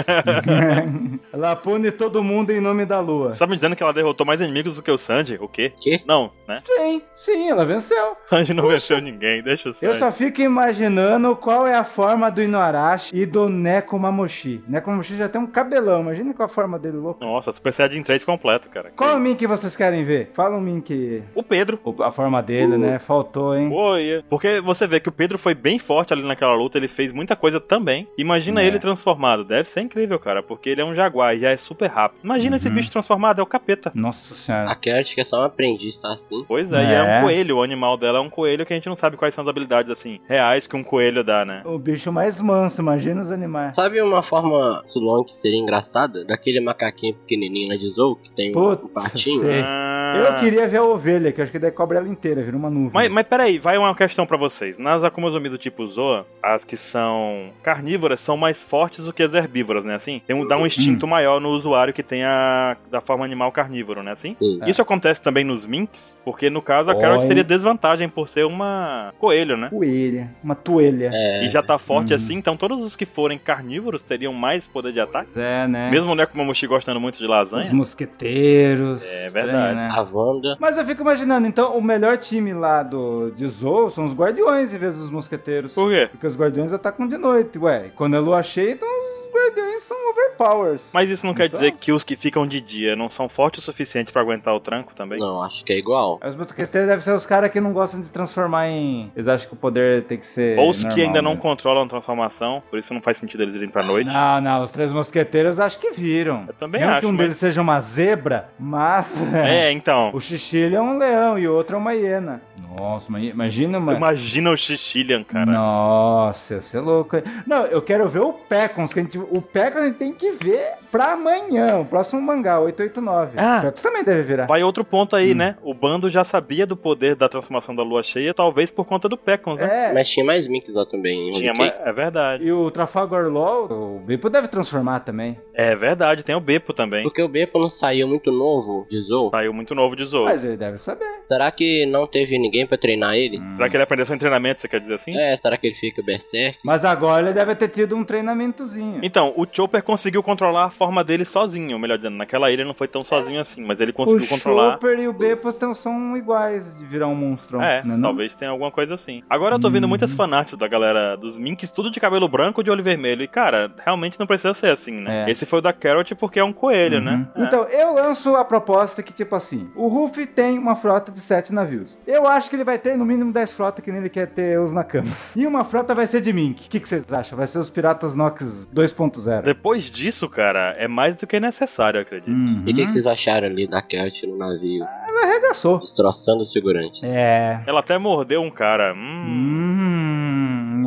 ela 1.33 1.55
pune 1.55 1.93
todo 1.93 2.25
mundo 2.25 2.51
em 2.51 2.61
nome 2.61 2.85
da 2.85 2.99
lua. 2.99 3.33
Você 3.33 3.39
tá 3.39 3.47
me 3.47 3.55
dizendo 3.55 3.77
que 3.77 3.83
ela 3.83 3.93
derrotou 3.93 4.27
mais 4.27 4.41
inimigos 4.41 4.75
do 4.77 4.83
que 4.83 4.91
o 4.91 4.99
Sanji? 4.99 5.37
O 5.41 5.47
quê? 5.47 5.73
Quê? 5.81 6.01
Não, 6.07 6.33
né? 6.47 6.63
Sim, 6.67 6.88
sim, 7.17 7.49
ela 7.51 7.65
venceu. 7.65 8.17
Sanji 8.29 8.53
não 8.55 8.67
venceu 8.69 9.01
ninguém, 9.01 9.43
deixa 9.43 9.69
o 9.69 9.73
Sanji. 9.73 9.87
Eu 9.93 9.99
só 9.99 10.11
fico 10.13 10.41
imaginando 10.41 11.35
qual 11.37 11.67
é 11.67 11.75
a 11.75 11.85
forma 11.85 12.31
do 12.31 12.43
Inuarashi 12.43 13.15
e 13.17 13.25
do 13.27 13.49
Nekomamushi. 13.49 14.63
Nekomamushi 14.69 15.17
já 15.17 15.29
tem 15.29 15.41
um 15.41 15.47
cabelão, 15.47 16.01
imagina 16.03 16.33
qual 16.35 16.47
a 16.47 16.53
forma 16.53 16.79
dele 16.79 16.97
louco. 16.99 17.25
Nossa, 17.25 17.51
Super 17.53 17.73
Saiyajin 17.73 18.03
3 18.03 18.25
completo, 18.25 18.69
cara. 18.69 18.93
Qual 18.97 19.17
o 19.17 19.21
Mink 19.21 19.47
vocês 19.47 19.75
querem 19.77 20.05
ver? 20.05 20.31
Fala 20.35 20.57
um 20.57 20.61
Mink. 20.61 21.23
O 21.35 21.43
Pedro. 21.43 21.79
O- 21.85 22.03
A 22.03 22.13
forma 22.13 22.43
dele, 22.43 22.77
né? 22.79 22.99
Faltou, 22.99 23.57
hein? 23.57 23.71
Oi. 23.73 24.23
Porque 24.29 24.61
você 24.61 24.87
vê 24.87 25.01
que 25.01 25.09
o 25.09 25.13
Pedro 25.13 25.37
foi 25.39 25.55
bem 25.55 25.79
forte 25.79 26.13
ali 26.13 26.23
naquela 26.23 26.55
luta, 26.55 26.79
ele 26.79 26.89
fez 26.89 27.13
muita 27.13 27.35
coisa 27.37 27.61
também. 27.61 28.07
Imagina 28.17 28.63
É. 28.63 28.67
ele 28.67 28.79
transformado. 28.79 29.45
Deve 29.45 29.69
ser 29.69 29.81
incrível, 29.81 30.19
cara, 30.19 30.43
porque 30.43 30.71
ele 30.71 30.81
é 30.81 30.85
um 30.85 30.95
jaguar 30.95 31.35
e 31.35 31.41
já 31.41 31.51
é 31.51 31.57
super 31.57 31.87
rápido. 31.89 32.21
Imagina 32.25 32.57
esse 32.57 32.69
Uhum. 32.69 32.75
bicho 32.75 32.91
transformado, 32.91 33.41
é 33.41 33.43
o 33.43 33.47
capeta. 33.47 33.91
Nossa 33.95 34.35
senhora. 34.35 34.71
A 34.71 34.75
Carrot 34.75 35.15
que 35.15 35.21
é 35.21 35.25
só 35.25 35.41
um 35.41 35.45
aprendiz, 35.45 36.01
tá 36.01 36.09
assim? 36.13 36.45
Pois 36.47 36.73
é, 36.73 36.78
e 36.83 36.93
é 36.93 36.97
É. 36.97 37.19
um 37.19 37.23
coelho. 37.23 37.57
O 37.59 37.63
animal 37.63 37.97
dela 37.97 38.19
é 38.19 38.21
um 38.21 38.31
coelho 38.31 38.65
que 38.67 38.73
a 38.73 38.77
gente 38.77 38.89
não 38.89 38.97
sabe 38.97 39.17
quais 39.17 39.35
são 39.35 39.43
as 39.43 39.49
habilidades, 39.49 39.91
assim, 39.91 40.21
reais 40.29 40.67
que 40.67 40.77
um 40.77 40.83
coelho 40.85 41.23
dá, 41.25 41.45
né? 41.45 41.63
O 41.65 41.79
bicho 41.79 42.13
mais 42.13 42.41
manso, 42.41 42.81
imagina 42.81 43.21
os 43.21 43.31
animais. 43.33 43.75
Sabe 43.75 44.01
uma 44.01 44.23
forma 44.23 44.83
Sulong 44.85 45.25
que 45.25 45.33
seria 45.33 45.59
engraçada? 45.59 46.25
Daquele 46.25 46.61
macaquinho 46.61 47.15
pequenininho 47.15 47.69
lá 47.71 47.77
de 47.77 47.91
Zou, 47.91 48.17
que 48.17 48.31
tem 48.33 48.51
um 48.51 48.55
Putz, 48.55 48.91
patinho. 48.93 49.41
sei. 49.41 49.61
Ah. 49.63 49.89
Eu 50.27 50.37
queria 50.37 50.67
ver 50.67 50.79
a 50.79 50.83
ovelha, 50.85 51.31
que 51.31 51.43
acho 51.43 51.53
que 51.53 51.59
daí 51.59 51.71
cobre 51.71 51.99
ela 51.99 52.09
inteira, 52.09 52.43
vira 52.43 52.57
uma 52.57 52.71
nuvem. 52.71 52.91
Mas, 52.95 53.11
mas 53.11 53.27
peraí, 53.27 53.59
vai 53.59 53.77
uma 53.77 53.95
questão 53.95 54.27
pra 54.27 54.39
vocês. 54.39 54.79
Nas 54.79 55.05
Akuma 55.05 55.29
no 55.31 55.39
Mi 55.39 55.51
do 55.51 55.59
tipo 55.59 55.87
Zoa, 55.87 56.27
as 56.43 56.65
que 56.65 56.79
são 56.79 57.51
carnívoras 57.63 58.19
são 58.19 58.35
mais 58.37 58.63
fortes 58.63 59.05
do 59.05 59.13
que 59.13 59.23
as 59.23 59.35
herbívoras, 59.35 59.85
né? 59.85 59.95
Assim, 59.95 60.23
tem 60.27 60.35
um, 60.35 60.47
dá 60.47 60.57
um 60.57 60.67
instinto 60.67 61.05
Hum. 61.05 61.11
maior 61.11 61.41
no 61.41 61.51
usuário 61.51 61.93
que 61.93 62.03
tem 62.03 62.25
a 62.25 62.77
da 62.91 63.03
forma 63.03 63.23
animal 63.25 63.53
carnívoro, 63.53 64.03
né? 64.03 64.13
Assim. 64.13 64.31
Sim. 64.31 64.61
É. 64.63 64.71
Isso 64.71 64.81
acontece 64.81 65.21
também 65.21 65.45
nos 65.45 65.67
minks, 65.67 66.19
porque 66.25 66.49
no 66.49 66.58
caso 66.63 66.91
a 66.91 66.95
hein? 67.23 67.29
teria 67.29 67.45
desvantagem 67.45 68.09
por 68.09 68.29
ser 68.29 68.45
uma 68.45 69.13
coelho, 69.19 69.57
né? 69.57 69.69
Coelha, 69.71 70.31
uma 70.43 70.55
toelha. 70.55 71.11
É, 71.13 71.45
E 71.45 71.49
já 71.49 71.63
tá 71.63 71.79
forte 71.79 72.11
Uhum. 72.13 72.17
assim, 72.17 72.35
então 72.37 72.57
todos 72.57 72.81
os 72.81 72.95
que 72.97 73.05
forem 73.07 73.39
carnívoros 73.39 74.03
teriam 74.03 74.33
mais 74.33 74.67
poder 74.67 74.93
de 74.93 75.01
ataque. 75.01 75.31
Pois 75.33 75.45
é, 75.45 75.67
né? 75.67 75.91
Mesmo 75.91 76.13
o 76.13 76.15
Nekomamushi 76.15 76.67
gostando 76.67 77.01
muito 77.01 77.19
de 77.19 77.25
Os 77.25 77.31
lasanha. 77.31 77.73
mosqueteiros. 77.73 79.03
É 79.05 79.29
verdade. 79.29 79.77
né? 79.77 79.89
a 79.91 80.03
Wanda. 80.03 80.57
Mas 80.61 80.77
eu 80.77 80.85
fico 80.85 81.03
imaginando, 81.03 81.47
então 81.47 81.77
o 81.77 81.83
melhor 81.83 82.17
time 82.19 82.53
lá 82.53 82.83
do 82.83 83.31
de 83.31 83.47
Zou 83.49 83.91
são 83.91 84.05
os 84.05 84.15
guardiões 84.15 84.73
em 84.73 84.79
vez 84.79 84.97
dos 84.97 85.11
mosqueteiros. 85.11 85.75
Por 85.75 85.91
quê? 85.91 86.09
Porque 86.11 86.27
os 86.27 86.37
guardiões 86.37 86.73
atacam 86.73 87.07
de 87.07 87.17
noite, 87.19 87.59
ué. 87.59 87.87
E 87.87 87.91
quando 87.91 88.17
é 88.17 88.19
lua 88.19 88.43
cheia, 88.43 88.73
então 88.73 88.89
os 88.89 89.29
guardiões 89.49 89.83
são 89.83 89.97
overpowers. 90.11 90.91
Mas 90.93 91.11
isso 91.11 91.27
não 91.27 91.35
quer 91.35 91.47
Então? 91.47 91.59
dizer 91.59 91.73
que 91.73 91.93
os 91.93 92.05
que 92.05 92.17
ficam 92.17 92.47
de 92.47 92.61
dia 92.61 92.95
não 92.97 93.09
são 93.09 93.29
fortes 93.29 93.63
o 93.63 93.65
suficiente 93.65 94.13
pra 94.13 94.23
aguentar 94.23 94.55
o 94.55 94.61
tranco 94.61 94.95
também? 94.95 95.19
Não, 95.19 95.43
acho 95.43 95.65
que 95.65 95.73
é 95.73 95.79
igual. 95.79 96.21
Os 96.25 96.37
mosqueteiros 96.37 96.89
devem 96.89 97.01
ser 97.03 97.13
os 97.13 97.27
caras 97.27 97.51
que 97.51 97.61
não 97.61 97.73
gostam 97.73 98.01
de 98.01 98.09
transformar 98.11 98.69
em. 98.69 99.11
Eles 99.15 99.29
acham 99.29 99.49
que 99.49 99.55
o 99.55 99.57
poder 99.59 100.05
tem 100.05 100.19
que 100.19 100.27
ser. 100.27 100.59
Ou 100.59 100.71
os 100.71 100.79
que 100.79 100.85
normal, 100.89 101.07
ainda 101.07 101.23
não 101.23 101.35
né? 101.35 101.41
controlam 101.41 101.85
a 101.85 101.89
transformação, 101.89 102.63
por 102.71 102.79
isso 102.79 102.93
não 102.95 103.01
faz 103.01 103.19
sentido 103.19 103.43
eles 103.43 103.55
irem 103.55 103.69
pra 103.69 103.83
noite. 103.85 104.07
Não, 104.09 104.41
não, 104.41 104.63
os 104.65 104.71
três 104.71 104.93
mosqueteiros 104.93 105.59
acho 105.61 105.79
que 105.79 105.91
viram. 105.93 106.45
Eu 106.49 106.55
também 106.55 106.81
Mesmo 106.81 106.93
acho, 106.95 107.01
que 107.01 107.07
um 107.07 107.11
mas- 107.13 107.19
deles 107.21 107.37
seja 107.37 107.61
uma 107.61 107.81
zebra, 107.81 108.49
mas. 108.59 109.15
É, 109.35 109.71
então. 109.73 110.11
O 110.19 110.21
xixi 110.21 110.57
ele 110.57 110.75
é 110.77 110.81
um 110.81 110.99
leão 110.99 111.39
e 111.39 111.47
o 111.47 111.55
outro 111.55 111.77
é 111.77 111.79
uma 111.79 111.93
hiena. 111.95 112.41
Nossa, 112.79 113.07
imagina 113.19 113.79
uma. 113.79 113.95
Imagina 113.95 114.51
o 114.51 114.57
Xixilian, 114.57 115.25
cara. 115.25 115.47
Nossa, 115.47 116.55
ia 116.55 116.63
ser 116.63 116.81
louco. 116.81 117.17
Não, 117.47 117.65
eu 117.67 117.81
quero 117.83 118.09
ver 118.09 118.21
o 118.21 118.33
Pecons, 118.33 118.93
que 118.93 119.01
a 119.01 119.03
gente, 119.03 119.19
o 119.19 119.38
Pecons 119.43 119.81
a 119.83 119.87
gente 119.87 119.97
tem 119.99 120.13
que 120.13 120.33
ver 120.33 120.73
pra 120.91 121.13
amanhã, 121.13 121.79
o 121.79 121.85
próximo 121.85 122.21
mangá, 122.23 122.59
889. 122.61 123.33
Ah. 123.37 123.59
o 123.59 123.63
Pecons 123.63 123.83
também 123.83 124.05
deve 124.05 124.23
virar. 124.23 124.47
Vai 124.47 124.63
outro 124.63 124.85
ponto 124.85 125.15
aí, 125.17 125.33
Hum. 125.33 125.37
né? 125.37 125.57
O 125.63 125.75
bando 125.75 126.09
já 126.11 126.25
sabia 126.25 126.67
do 126.67 126.77
poder 126.77 127.15
da 127.15 127.29
transformação 127.29 127.75
da 127.75 127.83
lua 127.83 128.03
cheia, 128.03 128.33
talvez 128.35 128.71
por 128.71 128.85
conta 128.85 129.09
do 129.09 129.17
Pecons, 129.17 129.61
né? 129.61 129.91
É, 129.91 129.93
Mas 129.93 130.09
tinha 130.09 130.25
mais 130.25 130.47
Minks 130.49 130.75
lá 130.75 130.85
também. 130.87 131.25
hein? 131.25 131.31
Tinha 131.31 131.53
mais... 131.55 131.73
É 131.85 131.93
verdade. 131.93 132.45
e 132.45 132.53
o 132.53 132.71
Trafalgar 132.71 133.29
Law, 133.29 133.67
o 133.71 133.99
Bipo 134.01 134.29
deve 134.31 134.49
transformar 134.49 135.01
também. 135.01 135.39
É 135.55 135.75
verdade, 135.77 136.23
tem 136.23 136.35
o 136.35 136.41
Beppo 136.41 136.73
também. 136.73 137.03
Porque 137.03 137.23
o 137.23 137.29
Beppo 137.29 137.59
não 137.59 137.69
saiu 137.71 138.07
muito 138.09 138.31
novo 138.31 138.87
de 138.91 139.01
Zou. 139.03 139.31
Saiu 139.31 139.53
muito 139.53 139.75
novo 139.75 139.95
de 139.97 140.05
Zou. 140.05 140.25
Mas 140.25 140.45
ele 140.45 140.57
deve 140.57 140.79
saber. 140.79 141.07
Será 141.21 141.51
que 141.51 141.85
não 141.87 142.07
teve 142.07 142.39
ninguém 142.39 142.67
pra 142.67 142.79
treinar 142.79 143.15
ele? 143.17 143.39
Será 143.57 143.69
que 143.69 143.77
ele 143.77 143.83
aprendeu 143.83 144.07
só 144.07 144.15
em 144.15 144.19
treinamento, 144.19 144.61
você 144.61 144.69
quer 144.69 144.81
dizer 144.81 144.95
assim? 144.95 145.17
É, 145.17 145.37
será 145.37 145.57
que 145.57 145.67
ele 145.67 145.77
fica 145.77 146.03
berserk? 146.03 146.59
Mas 146.65 146.85
agora 146.85 147.27
ele 147.27 147.35
deve 147.35 147.55
ter 147.55 147.69
tido 147.69 147.97
um 147.97 148.05
treinamentozinho. 148.05 149.01
Então, 149.03 149.28
o 149.37 149.47
Chopper 149.51 149.83
conseguiu 149.83 150.23
controlar 150.23 150.67
a 150.67 150.71
forma 150.71 151.03
dele 151.05 151.25
sozinho, 151.25 151.79
melhor 151.79 151.97
dizendo. 151.97 152.17
Naquela 152.17 152.51
ilha 152.51 152.61
ele 152.63 152.69
não 152.69 152.75
foi 152.75 152.89
tão 152.89 153.03
sozinho 153.05 153.41
assim, 153.41 153.65
mas 153.65 153.81
ele 153.81 153.91
o 153.91 153.95
conseguiu 153.95 154.29
controlar. 154.29 154.73
Chopper 154.73 154.99
e 154.99 155.09
o 155.09 155.17
Beppo 155.19 155.53
tão- 155.53 155.75
são 155.75 156.17
iguais 156.17 156.77
de 156.79 156.85
virar 156.85 157.07
um 157.09 157.15
monstro. 157.15 157.61
É, 157.61 157.83
né, 157.85 157.95
não? 157.97 158.03
talvez 158.03 158.35
tenha 158.35 158.51
alguma 158.51 158.71
coisa 158.71 158.95
assim. 158.95 159.23
Agora 159.29 159.55
eu 159.57 159.61
tô 159.61 159.71
vendo 159.71 159.85
Hum. 159.85 159.89
muitas 159.89 160.13
fanarts 160.13 160.57
da 160.57 160.69
galera 160.69 161.17
dos 161.17 161.37
Minks, 161.39 161.71
tudo 161.71 161.91
de 161.91 162.01
cabelo 162.01 162.29
branco 162.29 162.61
ou 162.61 162.65
de 162.65 162.71
olho 162.71 162.83
vermelho. 162.83 163.23
E, 163.23 163.29
cara, 163.29 163.71
realmente 163.85 164.19
não 164.19 164.27
precisa 164.27 164.55
ser 164.55 164.69
assim, 164.71 164.93
né? 165.01 165.25
É. 165.27 165.31
Esse 165.31 165.45
foi 165.47 165.59
o 165.59 165.63
da 165.63 165.73
Carrot 165.73 166.15
porque 166.15 166.39
é 166.41 166.45
um 166.45 166.53
coelho, 166.53 166.99
Uhum. 166.99 167.05
né? 167.05 167.29
É. 167.37 167.43
Então, 167.45 167.65
eu 167.65 167.95
lanço 167.95 168.35
a 168.37 168.45
proposta 168.45 169.03
que, 169.03 169.13
tipo 169.13 169.35
assim, 169.35 169.69
o 169.75 169.89
Ruffy 169.89 170.27
tem 170.27 170.59
uma 170.59 170.77
frota 170.77 171.11
de 171.13 171.21
sete 171.21 171.53
navios. 171.53 171.99
Eu 172.07 172.27
acho 172.27 172.49
que 172.51 172.57
ele 172.57 172.65
vai 172.65 172.79
ter 172.79 172.97
no 172.97 173.05
mínimo 173.05 173.33
10 173.33 173.53
frotas 173.53 173.85
que 173.85 173.91
nem 173.91 174.01
ele 174.01 174.09
quer 174.11 174.27
ter 174.29 174.59
os 174.61 174.73
Nakamas. 174.73 175.35
E 175.37 175.47
uma 175.47 175.65
frota 175.65 175.95
vai 175.95 176.07
ser 176.07 176.21
de 176.21 176.33
Mink. 176.33 176.67
O 176.67 176.71
que, 176.71 176.81
que 176.81 176.89
vocês 176.89 177.05
acham? 177.13 177.37
Vai 177.37 177.47
ser 177.47 177.59
os 177.59 177.71
Piratas 177.71 178.15
Nox 178.15 178.67
2.0. 178.75 179.18
Depois 179.45 179.91
disso, 179.91 180.29
cara, 180.29 180.75
é 180.79 180.89
mais 180.89 181.17
do 181.17 181.27
que 181.27 181.39
necessário, 181.41 182.01
acredito. 182.01 182.31
Uhum. 182.31 182.63
E 182.67 182.73
o 182.73 182.75
que, 182.75 182.87
que 182.87 182.93
vocês 182.93 183.07
acharam 183.07 183.47
ali 183.47 183.67
da 183.67 183.83
Carrot 183.83 184.27
no 184.27 184.37
navio? 184.37 184.85
Arregaçou. 185.23 185.79
Destroçando 185.79 186.45
os 186.45 186.53
segurantes. 186.53 187.03
É. 187.03 187.61
Ela 187.67 187.81
até 187.81 187.99
mordeu 187.99 188.41
um 188.41 188.51
cara. 188.51 188.95
Hum. 188.95 188.99
Hum. 188.99 190.08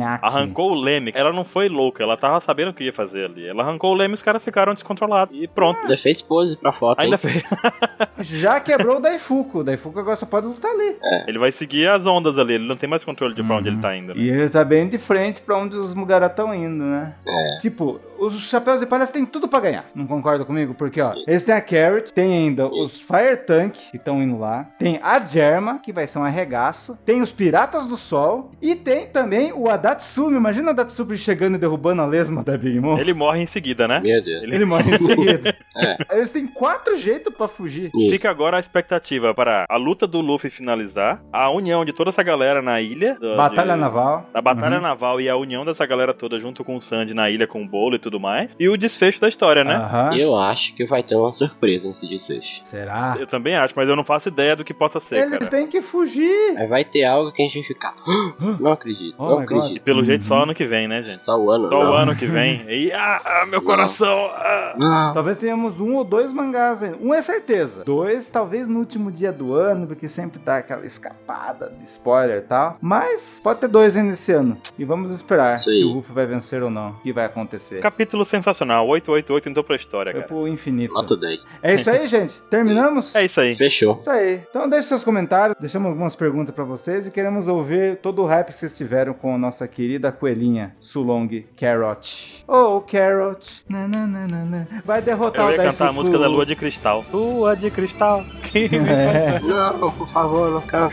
Nhaque. 0.02 0.24
Arrancou 0.26 0.72
o 0.72 0.74
leme. 0.74 1.12
Ela 1.14 1.32
não 1.32 1.44
foi 1.44 1.68
louca, 1.68 2.02
ela 2.02 2.16
tava 2.16 2.40
sabendo 2.40 2.70
o 2.70 2.74
que 2.74 2.84
ia 2.84 2.92
fazer 2.92 3.26
ali. 3.26 3.46
Ela 3.46 3.62
arrancou 3.62 3.92
o 3.92 3.94
leme 3.94 4.12
e 4.12 4.14
os 4.16 4.22
caras 4.22 4.44
ficaram 4.44 4.74
descontrolados. 4.74 5.36
E 5.38 5.46
pronto. 5.48 5.80
Ainda 5.82 5.96
fez 5.98 6.20
pose 6.22 6.56
pra 6.56 6.72
foto, 6.72 7.00
Ainda 7.00 7.14
hein? 7.16 7.18
fez. 7.18 7.42
Já 8.20 8.60
quebrou 8.60 8.96
o 8.98 9.00
Daifuku. 9.00 9.60
O 9.60 9.64
Daifuku 9.64 9.98
agora 9.98 10.16
só 10.16 10.26
pode 10.26 10.46
lutar 10.46 10.70
ali. 10.70 10.94
Ele 11.26 11.38
vai 11.38 11.52
seguir 11.52 11.88
as 11.88 12.06
ondas 12.06 12.38
ali, 12.38 12.54
ele 12.54 12.66
não 12.66 12.76
tem 12.76 12.88
mais 12.88 13.04
controle 13.04 13.34
de 13.34 13.42
pra 13.42 13.56
onde 13.56 13.68
Uhum. 13.68 13.74
ele 13.74 13.82
tá 13.82 13.96
indo. 13.96 14.14
né? 14.14 14.20
E 14.20 14.28
ele 14.28 14.48
tá 14.50 14.64
bem 14.64 14.88
de 14.88 14.98
frente 14.98 15.40
pra 15.40 15.56
onde 15.56 15.76
os 15.76 15.94
Mugará 15.94 16.26
estão 16.26 16.54
indo, 16.54 16.84
né? 16.84 17.14
É. 17.26 17.58
Tipo, 17.60 18.00
os 18.18 18.40
Chapéus 18.48 18.80
de 18.80 18.86
Palha 18.86 19.06
têm 19.06 19.24
tudo 19.26 19.48
pra 19.48 19.60
ganhar. 19.60 19.84
Não 19.94 20.06
concorda 20.06 20.44
comigo? 20.44 20.74
Porque, 20.74 21.00
ó, 21.00 21.12
eles 21.26 21.42
têm 21.44 21.54
a 21.54 21.60
Carrot, 21.60 22.12
tem 22.12 22.32
ainda 22.32 22.66
os 22.66 23.00
Fire 23.00 23.36
Tank, 23.36 23.72
que 23.90 23.96
estão 23.96 24.22
indo 24.22 24.38
lá. 24.38 24.66
Tem 24.78 24.98
a 25.02 25.18
Germa, 25.20 25.78
que 25.78 25.92
vai 25.92 26.06
ser 26.06 26.18
um 26.18 26.24
arregaço. 26.24 26.96
Tem 27.04 27.20
os 27.20 27.32
Piratas 27.32 27.86
do 27.86 27.96
Sol. 27.96 28.50
E 28.60 28.74
tem 28.74 29.06
também 29.06 29.52
o 29.52 29.68
Datsumi, 29.92 30.36
imagina 30.36 30.70
o 30.70 30.74
Datsumi 30.74 31.16
chegando 31.16 31.56
e 31.56 31.58
derrubando 31.58 32.00
a 32.02 32.06
lesma 32.06 32.42
da 32.42 32.56
Big 32.56 32.80
Mom. 32.80 32.98
Ele 32.98 33.12
morre 33.12 33.40
em 33.42 33.46
seguida, 33.46 33.86
né? 33.86 34.00
Meu 34.00 34.22
Deus. 34.22 34.42
Ele- 34.42 34.54
Ele 34.56 34.64
morre 34.64 34.90
em 34.94 34.98
seguida. 34.98 35.54
É. 35.76 36.16
Eles 36.16 36.30
têm 36.30 36.46
quatro 36.46 36.96
jeitos 36.96 37.34
pra 37.34 37.46
fugir. 37.48 37.90
Isso. 37.94 38.10
Fica 38.10 38.30
agora 38.30 38.56
a 38.56 38.60
expectativa 38.60 39.34
para 39.34 39.66
a 39.68 39.76
luta 39.76 40.06
do 40.06 40.20
Luffy 40.20 40.50
finalizar, 40.50 41.22
a 41.32 41.50
união 41.50 41.84
de 41.84 41.92
toda 41.92 42.08
essa 42.10 42.22
galera 42.22 42.62
na 42.62 42.80
ilha. 42.80 43.16
do- 43.20 43.36
Batalha 43.36 43.74
de- 43.74 43.80
naval. 43.80 44.26
A 44.32 44.40
batalha 44.40 44.76
Uhum. 44.76 44.82
naval 44.82 45.20
e 45.20 45.28
a 45.28 45.36
união 45.36 45.64
dessa 45.64 45.84
galera 45.86 46.14
toda 46.14 46.38
junto 46.38 46.64
com 46.64 46.76
o 46.76 46.80
Sandy 46.80 47.12
na 47.14 47.28
ilha 47.30 47.46
com 47.46 47.62
o 47.62 47.68
bolo 47.68 47.96
e 47.96 47.98
tudo 47.98 48.18
mais. 48.18 48.54
E 48.58 48.68
o 48.68 48.76
desfecho 48.76 49.20
da 49.20 49.28
história, 49.28 49.62
né? 49.64 49.74
Aham. 49.76 50.16
Eu 50.16 50.34
acho 50.36 50.74
que 50.74 50.86
vai 50.86 51.02
ter 51.02 51.14
uma 51.16 51.32
surpresa 51.32 51.88
nesse 51.88 52.08
desfecho. 52.08 52.62
Será? 52.64 53.16
Eu 53.18 53.26
também 53.26 53.56
acho, 53.56 53.74
mas 53.76 53.88
eu 53.88 53.96
não 53.96 54.04
faço 54.04 54.28
ideia 54.28 54.56
do 54.56 54.64
que 54.64 54.72
possa 54.72 54.98
ser, 55.00 55.16
Eles 55.18 55.38
cara. 55.38 55.50
têm 55.50 55.66
que 55.66 55.82
fugir. 55.82 56.56
Aí 56.56 56.66
vai 56.66 56.84
ter 56.84 57.04
algo 57.04 57.30
que 57.32 57.42
a 57.42 57.46
gente 57.46 57.54
vai 57.56 57.64
ficar. 57.64 57.94
"Ah, 58.06 58.32
Não 58.62 58.72
acredito, 58.72 59.14
Oh 59.18 59.30
não 59.30 59.40
my 59.40 59.46
God. 59.46 59.78
Pelo 59.84 60.04
jeito, 60.04 60.24
só 60.24 60.36
Uhum. 60.36 60.42
ano 60.44 60.54
que 60.54 60.64
vem, 60.64 60.86
né, 60.88 61.02
gente? 61.02 61.24
Só 61.24 61.38
o 61.38 61.50
ano. 61.50 61.68
Só 61.68 61.80
o 61.80 61.84
não. 61.84 61.94
ano 61.94 62.16
que 62.16 62.26
vem. 62.26 62.64
E, 62.68 62.92
ah, 62.92 63.20
ah, 63.24 63.46
meu 63.46 63.60
Não. 63.60 63.66
coração! 63.66 64.30
ah. 64.34 64.74
Não. 64.78 65.14
Talvez 65.14 65.36
tenhamos 65.36 65.78
um 65.80 65.94
ou 65.96 66.04
dois 66.04 66.32
mangás 66.32 66.82
ainda. 66.82 66.96
Um 67.00 67.12
é 67.12 67.20
certeza. 67.22 67.84
Dois, 67.84 68.28
talvez 68.28 68.66
no 68.68 68.78
último 68.78 69.10
dia 69.10 69.32
do 69.32 69.54
ano, 69.54 69.86
porque 69.86 70.08
sempre 70.08 70.40
dá 70.44 70.58
aquela 70.58 70.86
escapada 70.86 71.72
de 71.78 71.84
spoiler 71.84 72.38
e 72.38 72.42
tal. 72.42 72.76
Mas 72.80 73.40
pode 73.42 73.60
ter 73.60 73.68
dois 73.68 73.96
ainda 73.96 74.14
esse 74.14 74.32
ano. 74.32 74.56
E 74.78 74.84
vamos 74.84 75.10
esperar 75.10 75.56
aí. 75.56 75.62
se 75.62 75.84
o 75.84 75.92
Ruff 75.94 76.12
vai 76.12 76.26
vencer 76.26 76.62
ou 76.62 76.70
não. 76.70 76.90
O 76.90 76.94
que 77.02 77.12
vai 77.12 77.24
acontecer. 77.26 77.80
Capítulo 77.80 78.24
sensacional. 78.24 78.86
888 78.88 79.48
entrou 79.48 79.64
pra 79.64 79.76
história, 79.76 80.12
Foi 80.12 80.20
cara. 80.22 80.32
pro 80.32 80.48
infinito. 80.48 80.94
Nota 80.94 81.16
10. 81.16 81.40
É 81.62 81.74
isso 81.74 81.90
aí, 81.90 82.06
gente. 82.06 82.40
Terminamos? 82.50 83.14
É 83.14 83.24
isso 83.24 83.40
aí. 83.40 83.56
Fechou. 83.56 83.98
Isso 84.00 84.10
aí. 84.10 84.42
Então 84.48 84.68
deixe 84.68 84.88
seus 84.88 85.04
comentários, 85.04 85.56
deixamos 85.60 85.88
algumas 85.88 86.14
perguntas 86.14 86.54
pra 86.54 86.64
vocês 86.64 87.06
e 87.06 87.10
queremos 87.10 87.48
ouvir 87.48 87.96
todo 87.98 88.22
o 88.22 88.26
hype 88.26 88.48
que 88.48 88.56
vocês 88.56 88.76
tiveram 88.76 89.12
com 89.12 89.34
a 89.34 89.38
nossa 89.38 89.66
querida 89.74 90.12
coelhinha 90.12 90.74
Sulong 90.80 91.44
Carrot. 91.56 92.44
Oh, 92.46 92.80
Carrot. 92.80 93.64
Na, 93.68 93.88
na, 93.88 94.06
na, 94.06 94.26
na, 94.26 94.44
na. 94.44 94.66
Vai 94.84 95.00
derrotar 95.02 95.42
Eu 95.42 95.48
o 95.48 95.50
ia 95.52 95.56
cantar 95.70 95.88
a 95.88 95.92
música 95.92 96.18
da 96.18 96.28
Lua 96.28 96.44
de 96.46 96.54
Cristal. 96.56 97.04
Lua 97.12 97.56
de 97.56 97.70
Cristal. 97.70 98.24
É. 98.54 99.40
Não, 99.40 99.90
por 99.90 100.08
favor, 100.10 100.50
não 100.50 100.60
na. 100.60 100.90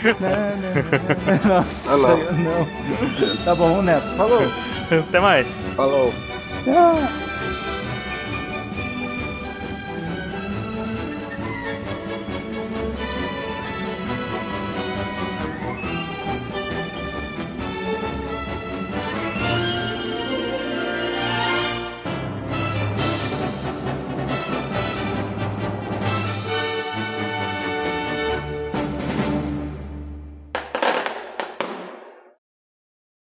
Nossa, 1.48 1.94
Ah, 1.94 2.32
não. 2.32 3.44
Tá 3.46 3.56
bom, 3.56 3.80
o 3.80 3.82
Neto. 3.82 4.08
Falou. 4.16 4.42
Até 5.08 5.20
mais. 5.20 5.48
Falou. 5.76 6.14
Tchau. 6.64 7.29